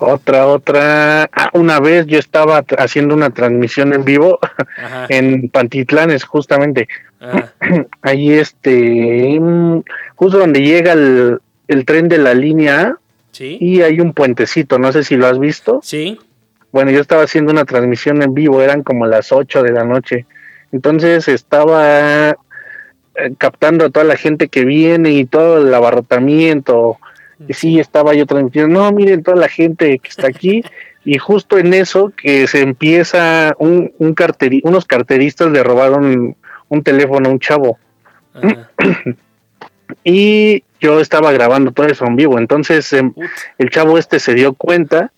Otra, 0.00 0.46
otra. 0.46 1.24
Ah, 1.24 1.50
una 1.52 1.78
vez 1.78 2.06
yo 2.06 2.18
estaba 2.18 2.64
haciendo 2.78 3.14
una 3.14 3.30
transmisión 3.30 3.92
en 3.92 4.04
vivo 4.04 4.38
en 5.10 5.50
Pantitlanes, 5.50 6.24
justamente. 6.24 6.88
Ahí, 8.02 8.32
este, 8.32 9.38
justo 10.16 10.38
donde 10.38 10.62
llega 10.62 10.92
el, 10.92 11.40
tren 11.84 12.08
de 12.08 12.18
la 12.18 12.34
línea 12.34 12.80
A. 12.80 12.98
Y 13.38 13.80
hay 13.80 14.00
un 14.00 14.12
puentecito, 14.12 14.78
no 14.78 14.92
sé 14.92 15.04
si 15.04 15.16
lo 15.16 15.26
has 15.26 15.38
visto. 15.38 15.80
Sí. 15.82 16.18
Bueno, 16.72 16.90
yo 16.90 17.00
estaba 17.00 17.22
haciendo 17.22 17.52
una 17.52 17.64
transmisión 17.64 18.22
en 18.22 18.34
vivo, 18.34 18.60
eran 18.60 18.82
como 18.82 19.06
las 19.06 19.32
8 19.32 19.62
de 19.62 19.72
la 19.72 19.84
noche. 19.84 20.26
Entonces 20.72 21.26
estaba 21.28 22.30
eh, 22.30 22.36
captando 23.38 23.86
a 23.86 23.90
toda 23.90 24.04
la 24.04 24.16
gente 24.16 24.48
que 24.48 24.64
viene 24.64 25.12
y 25.12 25.24
todo 25.24 25.66
el 25.66 25.72
abarrotamiento 25.72 26.98
y 27.48 27.54
sí, 27.54 27.80
estaba 27.80 28.14
yo 28.14 28.26
transmitiendo, 28.26 28.80
no, 28.80 28.92
miren 28.92 29.22
toda 29.22 29.36
la 29.36 29.48
gente 29.48 29.98
que 29.98 30.08
está 30.08 30.26
aquí. 30.26 30.62
y 31.04 31.18
justo 31.18 31.58
en 31.58 31.72
eso 31.72 32.12
que 32.14 32.46
se 32.46 32.60
empieza 32.60 33.54
un, 33.58 33.92
un 33.98 34.14
unos 34.64 34.84
carteristas 34.84 35.50
le 35.50 35.62
robaron 35.62 36.36
un 36.68 36.82
teléfono 36.82 37.28
a 37.28 37.32
un 37.32 37.38
chavo. 37.38 37.78
y 40.04 40.62
yo 40.80 41.00
estaba 41.00 41.32
grabando 41.32 41.72
todo 41.72 41.86
eso 41.86 42.06
en 42.06 42.16
vivo. 42.16 42.38
Entonces 42.38 42.92
em, 42.92 43.12
el 43.58 43.70
chavo 43.70 43.98
este 43.98 44.18
se 44.20 44.34
dio 44.34 44.54
cuenta 44.54 45.12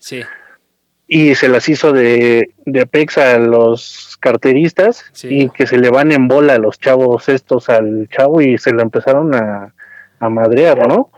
y 1.07 1.35
se 1.35 1.47
las 1.49 1.67
hizo 1.69 1.91
de, 1.91 2.51
de 2.65 2.81
Apex 2.81 3.17
a 3.17 3.37
los 3.37 4.17
carteristas 4.19 5.11
y 5.23 5.49
que 5.49 5.67
se 5.67 5.77
le 5.77 5.89
van 5.89 6.11
en 6.11 6.27
bola 6.27 6.57
los 6.57 6.79
chavos 6.79 7.29
estos 7.29 7.69
al 7.69 8.07
chavo 8.09 8.41
y 8.41 8.57
se 8.57 8.71
lo 8.71 8.81
empezaron 8.81 9.35
a, 9.35 9.73
a 10.19 10.29
madrear, 10.29 10.87
¿no? 10.87 11.11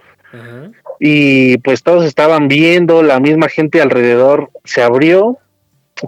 Y 1.00 1.58
pues 1.60 1.84
todos 1.84 2.06
estaban 2.06 2.48
viendo, 2.48 3.04
la 3.04 3.20
misma 3.20 3.50
gente 3.50 3.82
alrededor 3.82 4.50
se 4.64 4.82
abrió, 4.82 5.38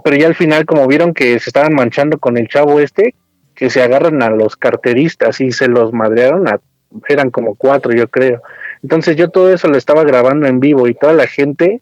pero 0.04 0.16
ya 0.16 0.26
al 0.26 0.34
final 0.34 0.66
como 0.66 0.86
vieron 0.86 1.14
que 1.14 1.38
se 1.38 1.50
estaban 1.50 1.74
manchando 1.74 2.18
con 2.18 2.36
el 2.36 2.48
chavo 2.48 2.80
este, 2.80 3.14
que 3.54 3.70
se 3.70 3.82
agarran 3.82 4.22
a 4.22 4.30
los 4.30 4.56
carteristas 4.56 5.40
y 5.40 5.52
se 5.52 5.68
los 5.68 5.92
madrearon, 5.92 6.46
eran 7.08 7.30
como 7.30 7.54
cuatro 7.54 7.92
yo 7.92 8.08
creo. 8.08 8.42
Entonces 8.82 9.16
yo 9.16 9.30
todo 9.30 9.52
eso 9.52 9.68
lo 9.68 9.76
estaba 9.76 10.04
grabando 10.04 10.46
en 10.46 10.60
vivo 10.60 10.88
y 10.88 10.94
toda 10.94 11.12
la 11.12 11.26
gente 11.26 11.80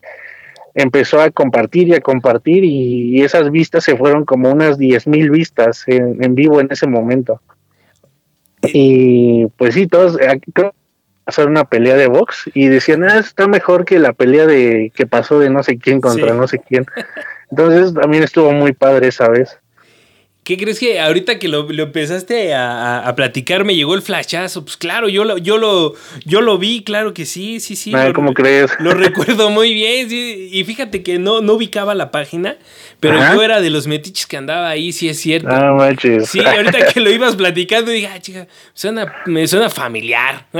empezó 0.74 1.20
a 1.20 1.30
compartir 1.30 1.88
y 1.88 1.94
a 1.94 2.00
compartir 2.00 2.64
y, 2.64 3.22
esas 3.22 3.50
vistas 3.50 3.84
se 3.84 3.96
fueron 3.96 4.24
como 4.24 4.50
unas 4.50 4.78
diez 4.78 5.06
mil 5.06 5.30
vistas 5.30 5.84
en, 5.86 6.22
en, 6.22 6.34
vivo 6.34 6.60
en 6.60 6.68
ese 6.70 6.86
momento. 6.86 7.40
Y 8.62 9.46
pues 9.56 9.74
sí, 9.74 9.86
todos, 9.86 10.20
eh, 10.20 10.40
creo 10.52 10.74
hacer 11.26 11.48
una 11.48 11.64
pelea 11.64 11.96
de 11.96 12.06
box 12.06 12.50
y 12.54 12.68
decían, 12.68 13.04
ah, 13.04 13.18
está 13.18 13.48
mejor 13.48 13.84
que 13.84 13.98
la 13.98 14.12
pelea 14.12 14.46
de 14.46 14.92
que 14.94 15.06
pasó 15.06 15.38
de 15.38 15.50
no 15.50 15.62
sé 15.62 15.78
quién 15.78 16.00
contra 16.00 16.32
no 16.34 16.46
sé 16.48 16.60
quién. 16.60 16.86
Entonces 17.50 17.94
también 17.94 18.22
estuvo 18.22 18.52
muy 18.52 18.72
padre 18.72 19.08
esa 19.08 19.28
vez. 19.28 19.58
¿Qué 20.46 20.56
crees 20.56 20.78
que 20.78 21.00
ahorita 21.00 21.40
que 21.40 21.48
lo, 21.48 21.68
empezaste 21.68 22.54
a, 22.54 23.12
platicar 23.16 23.64
me 23.64 23.74
llegó 23.74 23.96
el 23.96 24.02
flashazo? 24.02 24.64
Pues 24.64 24.76
claro, 24.76 25.08
yo 25.08 25.24
lo, 25.24 25.38
yo 25.38 25.58
lo, 25.58 25.94
yo 26.24 26.40
lo 26.40 26.56
vi, 26.56 26.84
claro 26.84 27.12
que 27.14 27.26
sí, 27.26 27.58
sí, 27.58 27.74
sí. 27.74 27.92
Ah, 27.92 28.12
¿Cómo 28.14 28.32
crees? 28.32 28.70
Lo 28.78 28.94
recuerdo 28.94 29.50
muy 29.50 29.74
bien, 29.74 30.06
y 30.08 30.62
fíjate 30.62 31.02
que 31.02 31.18
no, 31.18 31.40
no 31.40 31.54
ubicaba 31.54 31.96
la 31.96 32.12
página, 32.12 32.58
pero 33.00 33.18
yo 33.18 33.42
era 33.42 33.60
de 33.60 33.70
los 33.70 33.86
metiches 33.86 34.26
que 34.26 34.36
andaba 34.36 34.68
ahí, 34.68 34.92
sí 34.92 35.08
es 35.08 35.20
cierto. 35.20 35.48
Ah, 35.50 35.72
manches. 35.72 36.28
Sí, 36.28 36.40
ahorita 36.40 36.86
que 36.92 37.00
lo 37.00 37.10
ibas 37.10 37.36
platicando 37.36 37.90
dije, 37.90 38.08
ah, 38.08 38.20
chica, 38.20 38.46
suena, 38.74 39.14
me 39.26 39.46
suena 39.46 39.70
familiar. 39.70 40.46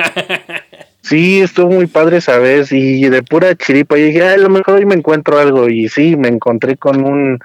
Sí, 1.06 1.40
estuvo 1.40 1.70
muy 1.70 1.86
padre 1.86 2.16
esa 2.16 2.36
vez 2.38 2.72
y 2.72 3.08
de 3.08 3.22
pura 3.22 3.54
chiripa. 3.54 3.96
Y 3.96 4.02
dije, 4.02 4.24
a 4.24 4.36
lo 4.38 4.48
mejor 4.48 4.74
hoy 4.74 4.86
me 4.86 4.96
encuentro 4.96 5.38
algo. 5.38 5.68
Y 5.68 5.88
sí, 5.88 6.16
me 6.16 6.26
encontré 6.26 6.76
con 6.76 7.04
un, 7.04 7.38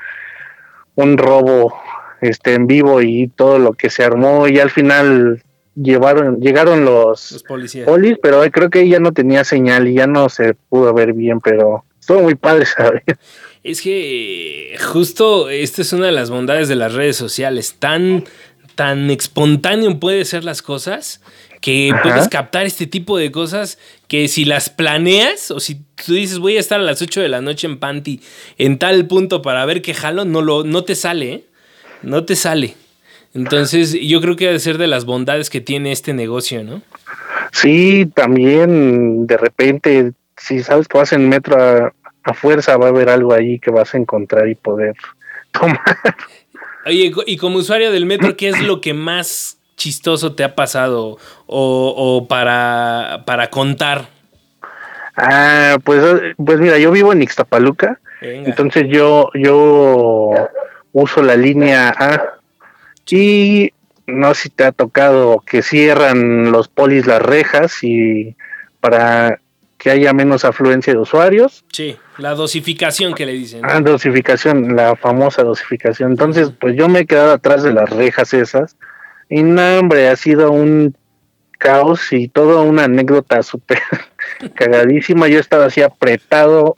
un 0.96 1.18
robo 1.18 1.80
este, 2.22 2.56
en 2.56 2.66
vivo 2.66 3.04
y 3.04 3.28
todo 3.28 3.60
lo 3.60 3.74
que 3.74 3.92
se 3.92 4.04
armó. 4.04 4.48
Y 4.48 4.58
al 4.58 4.72
final 4.72 5.44
llevaron, 5.76 6.40
llegaron 6.40 6.86
los, 6.86 7.46
policías. 7.48 7.88
polis, 7.88 8.18
pero 8.20 8.42
creo 8.50 8.72
que 8.72 8.90
ya 8.90 9.00
no 9.00 9.12
tenía 9.12 9.44
señal 9.44 9.88
y 9.88 9.94
ya 9.94 10.08
no 10.08 10.28
se 10.30 10.56
pudo 10.56 10.92
ver 10.96 11.14
bien. 11.14 11.40
Pero 11.40 11.86
estuvo 12.00 12.22
muy 12.24 12.34
padre 12.34 12.66
¿sabes? 12.66 13.04
Es 13.64 13.82
que 13.82 14.76
justo 14.80 15.50
esta 15.50 15.82
es 15.84 15.94
una 15.94 16.08
de 16.08 16.12
las 16.12 16.30
bondades 16.30 16.68
de 16.68 16.76
las 16.76 16.94
redes 16.94 17.16
sociales. 17.16 17.76
Tan, 17.78 18.24
tan 18.76 19.12
espontáneo 19.12 20.00
puede 20.00 20.26
ser 20.26 20.44
las 20.44 20.62
cosas 20.62 21.22
que 21.62 21.94
puedes 22.02 22.28
captar 22.28 22.66
este 22.66 22.88
tipo 22.88 23.18
de 23.20 23.32
cosas 23.32 23.78
que 24.08 24.28
si 24.28 24.46
las 24.46 24.72
planeas 24.72 25.52
o 25.52 25.60
si 25.60 25.76
tú 26.04 26.14
dices 26.14 26.40
voy 26.40 26.58
a 26.58 26.60
estar 26.60 26.80
a 26.80 26.84
las 26.84 27.04
8 27.04 27.22
de 27.22 27.30
la 27.30 27.40
noche 27.42 27.68
en 27.68 27.78
Panty 27.78 28.20
en 28.58 28.80
tal 28.80 29.06
punto 29.06 29.44
para 29.44 29.64
ver 29.66 29.84
qué 29.84 29.94
jalo, 29.94 30.26
no, 30.26 30.42
lo, 30.42 30.64
no 30.64 30.84
te 30.84 30.96
sale, 30.96 31.34
¿eh? 31.34 31.44
no 32.02 32.26
te 32.26 32.36
sale. 32.36 32.74
Entonces 33.36 33.94
yo 33.94 34.20
creo 34.22 34.36
que 34.36 34.48
debe 34.48 34.60
ser 34.60 34.80
de 34.80 34.88
las 34.88 35.06
bondades 35.06 35.52
que 35.52 35.62
tiene 35.62 35.92
este 35.92 36.14
negocio, 36.14 36.64
¿no? 36.64 36.82
Sí, 37.52 38.08
también 38.14 39.28
de 39.28 39.38
repente, 39.38 40.14
si 40.38 40.64
sabes 40.64 40.88
que 40.88 40.98
vas 40.98 41.14
en 41.14 41.30
metro 41.30 41.62
a, 41.62 41.94
a 42.24 42.34
fuerza, 42.34 42.78
va 42.78 42.88
a 42.88 42.90
haber 42.90 43.10
algo 43.10 43.34
ahí 43.34 43.60
que 43.60 43.72
vas 43.72 43.94
a 43.94 43.98
encontrar 43.98 44.48
y 44.48 44.56
poder 44.56 44.96
tomar. 45.52 45.80
Oye, 46.86 47.12
y 47.26 47.38
como 47.38 47.58
usuario 47.58 47.92
del 47.92 48.06
metro, 48.06 48.36
¿qué 48.36 48.50
es 48.50 48.62
lo 48.62 48.82
que 48.82 48.94
más 48.94 49.60
chistoso 49.76 50.34
te 50.34 50.44
ha 50.44 50.56
pasado 50.56 51.18
o, 51.46 52.26
para, 52.28 53.24
para 53.26 53.50
contar? 53.50 54.08
Ah, 55.16 55.78
pues, 55.84 56.04
pues 56.44 56.60
mira, 56.60 56.80
yo 56.80 56.92
vivo 56.92 57.14
en 57.14 57.22
Ixtapaluca, 57.22 58.00
entonces 58.22 58.86
yo, 58.90 59.30
yo 59.34 60.50
uso 60.94 61.22
la 61.22 61.36
línea 61.36 61.90
A 61.90 62.42
y 63.12 63.74
no 64.08 64.34
sé 64.34 64.44
si 64.44 64.50
te 64.50 64.64
ha 64.64 64.72
tocado 64.72 65.44
que 65.46 65.62
cierran 65.62 66.50
los 66.52 66.70
polis 66.70 67.06
las 67.06 67.22
rejas 67.22 67.84
y 67.84 68.38
para 68.80 69.41
que 69.82 69.90
haya 69.90 70.14
menos 70.14 70.46
afluencia 70.46 70.94
de 70.94 71.00
usuarios. 71.00 71.66
Sí, 71.72 71.98
la 72.20 72.36
dosificación 72.36 73.16
que 73.16 73.26
le 73.26 73.34
dicen. 73.34 73.62
Ah, 73.64 73.80
dosificación, 73.80 74.76
la 74.76 74.96
famosa 74.96 75.42
dosificación. 75.42 76.12
Entonces, 76.12 76.52
pues 76.60 76.76
yo 76.76 76.88
me 76.88 77.00
he 77.00 77.06
quedado 77.08 77.32
atrás 77.32 77.64
de 77.64 77.74
las 77.74 77.90
rejas 77.90 78.32
esas 78.36 78.78
y 79.28 79.42
no, 79.42 79.80
hombre, 79.80 80.08
ha 80.08 80.16
sido 80.16 80.52
un 80.52 80.96
caos 81.58 82.14
y 82.14 82.28
toda 82.28 82.62
una 82.62 82.84
anécdota 82.84 83.42
súper 83.42 83.80
cagadísima. 84.54 85.28
Yo 85.28 85.40
estaba 85.40 85.66
así 85.66 85.82
apretado 85.82 86.78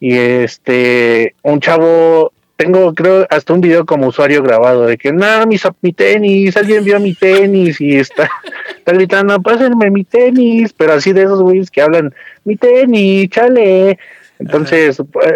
y 0.00 0.16
este, 0.16 1.34
un 1.42 1.60
chavo, 1.60 2.32
tengo 2.56 2.94
creo 2.94 3.26
hasta 3.30 3.52
un 3.52 3.60
video 3.60 3.84
como 3.84 4.08
usuario 4.08 4.42
grabado 4.42 4.86
de 4.86 4.96
que, 4.96 5.12
no, 5.12 5.46
mi, 5.46 5.56
mi 5.82 5.92
tenis, 5.92 6.56
alguien 6.56 6.84
vio 6.84 6.98
mi 6.98 7.14
tenis 7.14 7.80
y 7.80 7.96
está, 7.96 8.30
está 8.76 8.92
gritando, 8.92 9.40
pásenme 9.42 9.90
mi 9.90 10.04
tenis, 10.04 10.72
pero 10.72 10.94
así 10.94 11.12
de 11.12 11.22
esos 11.22 11.42
güeyes 11.42 11.70
que 11.70 11.82
hablan, 11.82 12.14
mi 12.44 12.56
tenis, 12.56 13.28
chale. 13.28 13.98
Entonces, 14.38 15.02
pues, 15.12 15.34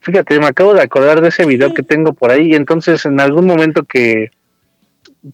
fíjate, 0.00 0.38
me 0.38 0.46
acabo 0.46 0.74
de 0.74 0.82
acordar 0.82 1.20
de 1.20 1.28
ese 1.28 1.44
video 1.44 1.74
que 1.74 1.82
tengo 1.82 2.12
por 2.12 2.30
ahí, 2.30 2.52
y 2.52 2.54
entonces 2.54 3.04
en 3.04 3.18
algún 3.20 3.46
momento 3.46 3.82
que 3.84 4.30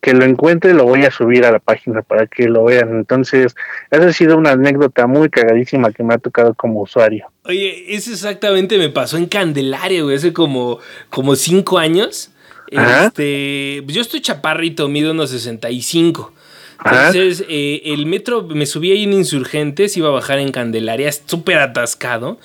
que 0.02 0.12
lo 0.12 0.24
encuentre 0.24 0.74
lo 0.74 0.84
voy 0.84 1.04
a 1.04 1.10
subir 1.10 1.44
a 1.44 1.52
la 1.52 1.58
página 1.58 2.02
para 2.02 2.26
que 2.26 2.48
lo 2.48 2.64
vean. 2.64 2.90
Entonces, 2.90 3.54
esa 3.90 4.06
ha 4.06 4.12
sido 4.12 4.36
una 4.36 4.52
anécdota 4.52 5.06
muy 5.06 5.30
cagadísima 5.30 5.92
que 5.92 6.02
me 6.02 6.14
ha 6.14 6.18
tocado 6.18 6.54
como 6.54 6.82
usuario. 6.82 7.30
Oye, 7.44 7.94
eso 7.94 8.12
exactamente 8.12 8.78
me 8.78 8.90
pasó 8.90 9.16
en 9.16 9.26
Candelaria, 9.26 10.02
güey, 10.02 10.16
hace 10.16 10.32
como, 10.32 10.78
como 11.10 11.36
cinco 11.36 11.78
años. 11.78 12.30
Este, 12.70 13.82
yo 13.86 14.02
estoy 14.02 14.20
chaparrito, 14.20 14.88
mido 14.88 15.12
unos 15.12 15.30
65. 15.30 16.32
Entonces, 16.84 17.44
eh, 17.48 17.82
el 17.86 18.06
metro, 18.06 18.42
me 18.42 18.66
subí 18.66 18.92
ahí 18.92 19.04
en 19.04 19.12
Insurgentes, 19.12 19.96
iba 19.96 20.08
a 20.08 20.12
bajar 20.12 20.38
en 20.38 20.52
Candelaria, 20.52 21.10
súper 21.12 21.58
atascado. 21.58 22.38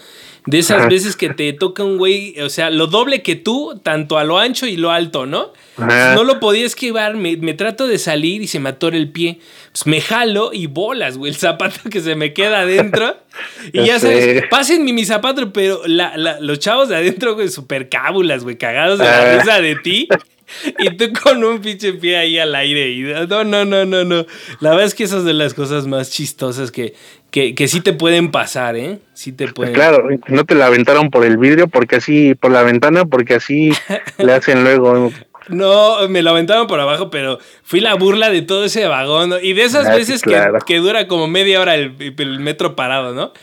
De 0.46 0.60
esas 0.60 0.90
veces 0.90 1.16
que 1.16 1.30
te 1.30 1.54
toca 1.54 1.84
un 1.84 1.98
güey, 1.98 2.40
o 2.42 2.50
sea, 2.50 2.70
lo 2.70 2.88
doble 2.88 3.22
que 3.22 3.36
tú, 3.36 3.80
tanto 3.82 4.18
a 4.18 4.24
lo 4.24 4.40
ancho 4.40 4.66
y 4.66 4.76
lo 4.76 4.92
alto, 4.92 5.26
¿no? 5.26 5.54
No 5.78 6.24
lo 6.24 6.40
podía 6.40 6.66
esquivar, 6.66 7.16
me, 7.16 7.54
trato 7.54 7.88
de 7.88 7.98
salir 7.98 8.42
y 8.42 8.48
se 8.48 8.60
me 8.60 8.70
atora 8.70 8.98
el 8.98 9.10
pie. 9.10 9.40
Pues 9.72 9.88
me 9.88 10.02
jalo 10.02 10.52
y 10.54 10.68
bolas, 10.68 11.18
güey, 11.18 11.32
el 11.32 11.38
zapato 11.38 11.90
que 11.90 12.02
se 12.02 12.16
me 12.16 12.34
queda 12.34 12.62
adentro. 12.62 13.18
y 13.74 13.86
ya 13.86 14.00
sabes, 14.00 14.44
pásenme 14.50 14.94
mi 14.94 15.06
zapato, 15.06 15.54
pero 15.54 15.82
los 15.88 16.60
chavos 16.60 16.90
de 16.90 16.98
adentro, 16.98 17.36
güey, 17.36 17.50
súper 17.50 17.90
cábulas, 17.90 18.44
güey, 18.44 18.58
cagados 18.58 19.00
de 19.00 19.06
la 19.06 19.38
risa 19.38 19.62
de 19.62 19.76
ti. 19.78 20.08
Y 20.80 20.96
tú 20.98 21.06
con 21.22 21.44
un 21.44 21.60
pinche 21.62 21.94
pie 21.94 22.18
ahí 22.18 22.40
al 22.40 22.54
aire. 22.56 22.90
Y 22.92 23.02
no, 23.02 23.44
no, 23.44 23.66
no, 23.66 23.86
no, 23.86 24.04
no. 24.04 24.26
La 24.60 24.72
verdad 24.72 24.86
es 24.86 24.96
que 24.96 25.04
esas 25.04 25.24
de 25.24 25.34
las 25.34 25.54
cosas 25.54 25.88
más 25.88 26.12
chistosas 26.12 26.72
que, 26.72 26.94
que, 27.32 27.56
que 27.56 27.68
sí 27.68 27.82
te 27.82 27.94
pueden 27.94 28.32
pasar, 28.32 28.76
¿eh? 28.76 29.00
Sí 29.14 29.32
te 29.32 29.48
pueden. 29.48 29.74
Claro, 29.74 30.08
no 30.28 30.46
te 30.46 30.56
la 30.56 30.68
aventaron 30.68 31.10
por 31.10 31.26
el 31.26 31.38
vidrio, 31.38 31.68
porque 31.68 31.98
así, 31.98 32.36
por 32.36 32.52
la 32.52 32.64
ventana, 32.64 33.06
porque 33.06 33.36
así 33.36 33.72
le 34.18 34.34
hacen 34.34 34.64
luego. 34.64 35.12
No, 35.50 36.08
me 36.08 36.22
lo 36.22 36.30
aventaron 36.30 36.68
por 36.68 36.80
abajo, 36.80 37.10
pero 37.10 37.40
fui 37.64 37.80
la 37.80 37.96
burla 37.96 38.30
de 38.30 38.42
todo 38.42 38.66
ese 38.66 38.88
vagón. 38.88 39.34
Y 39.42 39.54
de 39.54 39.64
esas 39.64 39.88
ah, 39.88 39.96
veces 39.96 40.22
que, 40.22 40.42
que, 40.66 40.78
dura 40.78 41.08
como 41.08 41.28
media 41.28 41.60
hora 41.60 41.76
el, 41.76 41.96
el 42.00 42.40
metro 42.40 42.76
parado, 42.76 43.14
¿no? 43.14 43.34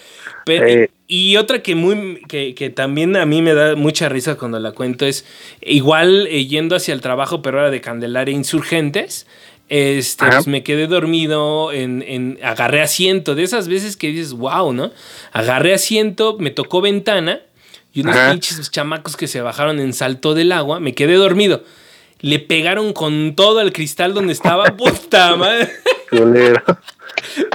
Y 1.07 1.37
otra 1.37 1.63
que, 1.63 1.75
muy, 1.75 2.23
que, 2.29 2.73
también 2.75 3.17
a 3.17 3.27
mí 3.27 3.43
me 3.43 3.55
da 3.55 3.75
mucha 3.77 4.09
risa 4.09 4.37
cuando 4.37 4.59
la 4.59 4.73
cuento 4.73 5.07
es 5.07 5.25
igual 5.61 6.27
eh, 6.29 6.47
yendo 6.47 6.77
hacia 6.77 6.95
el 6.95 7.01
trabajo, 7.01 7.43
pero 7.43 7.59
ahora 7.59 7.71
de 7.71 7.81
Candelaria 7.81 8.35
Insurgentes. 8.35 9.27
Este, 9.69 10.27
pues 10.27 10.49
me 10.49 10.65
quedé 10.65 10.89
dormido, 10.89 11.71
en, 11.71 12.03
en, 12.03 12.41
agarré 12.43 12.81
asiento, 12.81 13.37
de 13.37 13.45
esas 13.45 13.69
veces 13.69 13.97
que 13.97 14.09
dices, 14.09 14.33
wow, 14.33 14.73
¿no? 14.73 14.91
Agarré 15.31 15.75
asiento, 15.75 16.37
me 16.41 16.51
tocó 16.51 16.81
ventana 16.81 17.41
y 17.93 18.01
unos 18.01 18.17
pinches 18.17 18.71
chamacos 18.73 19.17
que 19.17 19.29
se 19.29 19.41
bajaron 19.41 19.79
en 19.79 19.93
salto 19.93 20.35
del 20.35 20.51
agua, 20.51 20.81
me 20.81 20.95
quedé 20.95 21.15
dormido. 21.15 21.63
Le 22.21 22.39
pegaron 22.39 22.93
con 22.93 23.35
todo 23.35 23.61
al 23.61 23.73
cristal 23.73 24.15
donde 24.15 24.33
estaba, 24.33 24.65
puta 24.77 25.37
madre. 25.37 25.71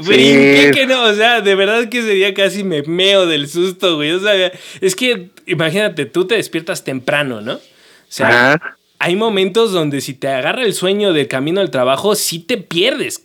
Brinqué 0.03 0.71
que 0.73 0.85
no, 0.87 1.03
o 1.03 1.13
sea, 1.13 1.41
de 1.41 1.55
verdad 1.55 1.89
que 1.89 1.99
ese 1.99 2.11
día 2.11 2.33
casi 2.33 2.63
me 2.63 2.83
meo 2.83 3.25
del 3.25 3.47
susto, 3.47 3.95
güey. 3.95 4.11
O 4.11 4.19
sea, 4.19 4.51
es 4.81 4.95
que 4.95 5.29
imagínate, 5.45 6.05
tú 6.05 6.25
te 6.25 6.35
despiertas 6.35 6.83
temprano, 6.83 7.41
¿no? 7.41 7.53
O 7.53 7.61
sea, 8.07 8.59
hay 8.99 9.15
momentos 9.15 9.71
donde 9.71 10.01
si 10.01 10.13
te 10.13 10.27
agarra 10.27 10.63
el 10.63 10.73
sueño 10.73 11.13
de 11.13 11.27
camino 11.27 11.61
al 11.61 11.71
trabajo, 11.71 12.15
sí 12.15 12.39
te 12.39 12.57
pierdes, 12.57 13.21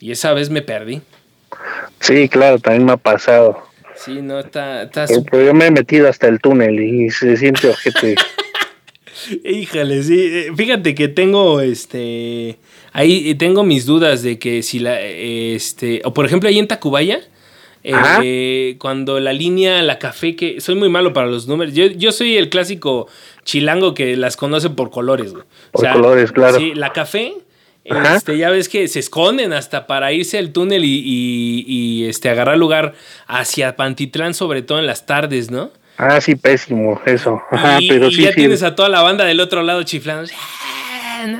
Y 0.00 0.10
esa 0.10 0.32
vez 0.32 0.50
me 0.50 0.62
perdí. 0.62 1.00
Sí, 2.00 2.28
claro, 2.28 2.58
también 2.58 2.86
me 2.86 2.92
ha 2.92 2.96
pasado. 2.96 3.62
Sí, 3.94 4.22
no, 4.22 4.38
está, 4.38 4.82
está 4.82 5.06
Pero, 5.30 5.44
yo 5.44 5.54
me 5.54 5.66
he 5.66 5.70
metido 5.70 6.08
hasta 6.08 6.28
el 6.28 6.40
túnel 6.40 6.78
y 6.80 7.10
se 7.10 7.36
siente 7.36 7.68
ojete. 7.68 8.14
Híjole, 9.44 10.02
sí. 10.02 10.18
Eh, 10.18 10.52
fíjate 10.56 10.94
que 10.94 11.08
tengo 11.08 11.60
este 11.60 12.58
Ahí 12.92 13.34
tengo 13.34 13.62
mis 13.64 13.86
dudas 13.86 14.22
de 14.22 14.38
que 14.38 14.62
si 14.62 14.78
la, 14.78 15.00
este, 15.00 16.00
o 16.04 16.12
por 16.12 16.26
ejemplo 16.26 16.48
ahí 16.48 16.58
en 16.58 16.66
Tacubaya, 16.66 17.20
eh, 17.84 18.76
cuando 18.80 19.20
la 19.20 19.32
línea, 19.32 19.82
la 19.82 19.98
café, 19.98 20.34
que 20.34 20.60
soy 20.60 20.74
muy 20.74 20.88
malo 20.88 21.12
para 21.12 21.26
los 21.26 21.46
números. 21.46 21.74
Yo, 21.74 21.86
yo 21.86 22.12
soy 22.12 22.36
el 22.36 22.48
clásico 22.48 23.06
chilango 23.44 23.94
que 23.94 24.16
las 24.16 24.36
conoce 24.36 24.70
por 24.70 24.90
colores, 24.90 25.32
Por 25.70 25.92
colores, 25.92 26.32
claro. 26.32 26.58
Sí, 26.58 26.74
la 26.74 26.92
café, 26.92 27.34
este, 27.84 28.36
ya 28.36 28.50
ves 28.50 28.68
que 28.68 28.88
se 28.88 28.98
esconden 28.98 29.52
hasta 29.52 29.86
para 29.86 30.12
irse 30.12 30.38
al 30.38 30.50
túnel 30.52 30.84
y, 30.84 31.64
y, 31.66 32.04
este, 32.04 32.30
agarrar 32.30 32.58
lugar 32.58 32.94
hacia 33.26 33.76
Pantitlán, 33.76 34.34
sobre 34.34 34.62
todo 34.62 34.78
en 34.78 34.86
las 34.86 35.06
tardes, 35.06 35.50
¿no? 35.50 35.70
Ah, 35.98 36.20
sí, 36.20 36.36
pésimo, 36.36 37.00
eso. 37.04 37.42
y, 37.80 37.88
pero 37.88 38.08
sí, 38.10 38.22
ya 38.22 38.32
tienes 38.32 38.62
a 38.62 38.74
toda 38.74 38.88
la 38.88 39.02
banda 39.02 39.24
del 39.24 39.40
otro 39.40 39.62
lado 39.62 39.82
chiflando. 39.82 40.30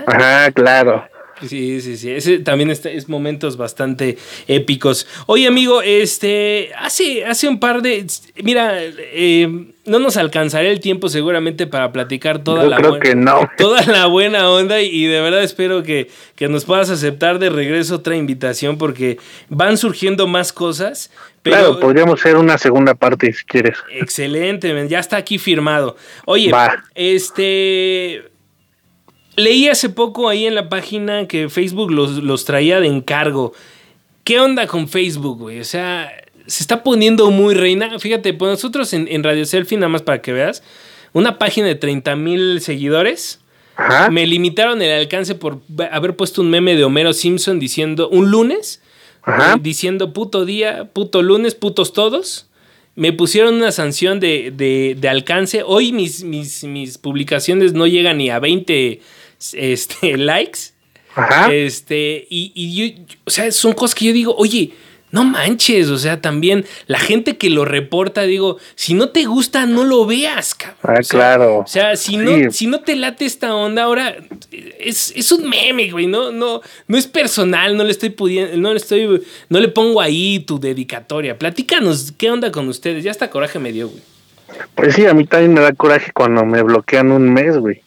Ajá, 0.06 0.50
claro. 0.50 1.08
Sí, 1.46 1.80
sí, 1.80 1.96
sí. 1.96 2.10
Ese 2.10 2.38
también 2.38 2.70
es 2.70 3.08
momentos 3.08 3.56
bastante 3.56 4.18
épicos. 4.46 5.06
Oye, 5.26 5.46
amigo, 5.46 5.82
este, 5.82 6.70
hace, 6.78 7.24
hace 7.24 7.48
un 7.48 7.60
par 7.60 7.82
de, 7.82 8.06
mira, 8.42 8.78
eh, 8.82 9.72
no 9.88 9.98
nos 9.98 10.16
alcanzará 10.16 10.68
el 10.68 10.80
tiempo 10.80 11.08
seguramente 11.08 11.66
para 11.66 11.92
platicar 11.92 12.44
toda 12.44 12.64
la 12.64 12.76
creo 12.76 12.98
que 12.98 13.14
no. 13.14 13.48
toda 13.58 13.82
la 13.86 14.06
buena 14.06 14.50
onda 14.50 14.80
y, 14.80 15.06
de 15.06 15.20
verdad 15.20 15.42
espero 15.42 15.82
que, 15.82 16.10
nos 16.48 16.64
puedas 16.64 16.90
aceptar 16.90 17.38
de 17.38 17.50
regreso 17.50 17.96
otra 17.96 18.16
invitación 18.16 18.78
porque 18.78 19.18
van 19.48 19.76
surgiendo 19.76 20.26
más 20.26 20.52
cosas. 20.52 21.10
claro, 21.42 21.80
podríamos 21.80 22.20
hacer 22.20 22.36
una 22.36 22.58
segunda 22.58 22.94
parte 22.94 23.32
si 23.32 23.44
quieres. 23.44 23.78
Excelente, 23.92 24.88
ya 24.88 24.98
está 24.98 25.16
aquí 25.16 25.38
firmado. 25.38 25.96
Oye, 26.26 26.52
este 26.94 28.24
Leí 29.38 29.68
hace 29.68 29.88
poco 29.88 30.28
ahí 30.28 30.46
en 30.46 30.56
la 30.56 30.68
página 30.68 31.28
que 31.28 31.48
Facebook 31.48 31.92
los, 31.92 32.44
traía 32.44 32.80
de 32.80 32.88
encargo. 32.88 33.52
¿Qué 34.24 34.40
onda 34.40 34.66
con 34.66 34.88
Facebook, 34.88 35.38
güey? 35.38 35.60
O 35.60 35.64
sea, 35.64 36.12
se 36.48 36.64
está 36.64 36.82
poniendo 36.82 37.30
muy 37.30 37.54
reina. 37.54 38.00
Fíjate, 38.00 38.34
pues 38.34 38.50
nosotros 38.50 38.92
en, 38.92 39.22
Radio 39.22 39.46
Selfie, 39.46 39.78
nada 39.78 39.90
más 39.90 40.02
para 40.02 40.22
que 40.22 40.32
veas, 40.32 40.64
una 41.12 41.38
página 41.38 41.68
de 41.68 41.76
30 41.76 42.16
mil 42.16 42.60
seguidores. 42.60 43.38
Me 44.10 44.26
limitaron 44.26 44.82
el 44.82 44.90
alcance 44.90 45.36
por 45.36 45.60
haber 45.92 46.16
puesto 46.16 46.42
un 46.42 46.50
meme 46.50 46.74
de 46.74 46.82
Homero 46.82 47.12
Simpson 47.12 47.60
diciendo 47.60 48.08
un 48.08 48.32
lunes, 48.32 48.82
eh, 49.24 49.30
diciendo 49.60 50.12
puto 50.12 50.46
día, 50.46 50.90
puto 50.92 51.22
lunes, 51.22 51.54
putos 51.54 51.92
todos. 51.92 52.48
Me 52.96 53.12
pusieron 53.12 53.54
una 53.54 53.70
sanción 53.70 54.18
de, 54.18 54.50
de, 54.98 55.08
alcance. 55.08 55.62
Hoy 55.64 55.92
mis, 55.92 56.24
mis, 56.24 56.64
mis 56.64 56.98
publicaciones 56.98 57.72
no 57.72 57.86
llegan 57.86 58.18
ni 58.18 58.30
a 58.30 58.40
20 58.40 59.00
este, 59.52 60.16
likes. 60.16 60.72
Ajá. 61.14 61.52
Este, 61.52 62.26
y, 62.30 62.52
y 62.54 62.74
yo, 62.92 63.04
o 63.24 63.30
sea, 63.30 63.50
son 63.50 63.72
cosas 63.72 63.94
que 63.94 64.06
yo 64.06 64.12
digo, 64.12 64.34
oye, 64.36 64.72
no 65.10 65.24
manches, 65.24 65.88
o 65.88 65.98
sea, 65.98 66.20
también 66.20 66.66
la 66.86 66.98
gente 66.98 67.38
que 67.38 67.48
lo 67.48 67.64
reporta, 67.64 68.22
digo, 68.22 68.58
si 68.74 68.94
no 68.94 69.08
te 69.08 69.24
gusta, 69.24 69.64
no 69.66 69.84
lo 69.84 70.04
veas, 70.04 70.54
cabrón. 70.54 70.78
Ah, 70.82 71.00
claro. 71.08 71.58
O 71.58 71.66
sea, 71.66 71.96
si, 71.96 72.16
no, 72.18 72.50
si 72.50 72.66
no 72.66 72.80
te 72.80 72.94
late 72.94 73.24
esta 73.24 73.54
onda, 73.54 73.84
ahora 73.84 74.16
es, 74.78 75.12
es, 75.16 75.32
un 75.32 75.48
meme, 75.48 75.90
güey, 75.90 76.06
no, 76.06 76.30
no, 76.30 76.60
no 76.86 76.98
es 76.98 77.06
personal, 77.06 77.76
no 77.76 77.84
le 77.84 77.90
estoy 77.90 78.10
pudiendo, 78.10 78.56
no 78.58 78.72
le 78.72 78.78
estoy, 78.78 79.22
no 79.48 79.60
le 79.60 79.68
pongo 79.68 80.00
ahí 80.00 80.40
tu 80.40 80.60
dedicatoria. 80.60 81.38
Platícanos, 81.38 82.12
¿qué 82.16 82.30
onda 82.30 82.52
con 82.52 82.68
ustedes? 82.68 83.02
Ya 83.02 83.10
hasta 83.10 83.30
coraje 83.30 83.58
me 83.58 83.72
dio, 83.72 83.88
güey. 83.88 84.02
Pues 84.74 84.94
sí, 84.94 85.06
a 85.06 85.14
mí 85.14 85.24
también 85.24 85.54
me 85.54 85.60
da 85.60 85.72
coraje 85.72 86.10
cuando 86.12 86.44
me 86.44 86.62
bloquean 86.62 87.12
un 87.12 87.32
mes, 87.32 87.56
güey 87.56 87.82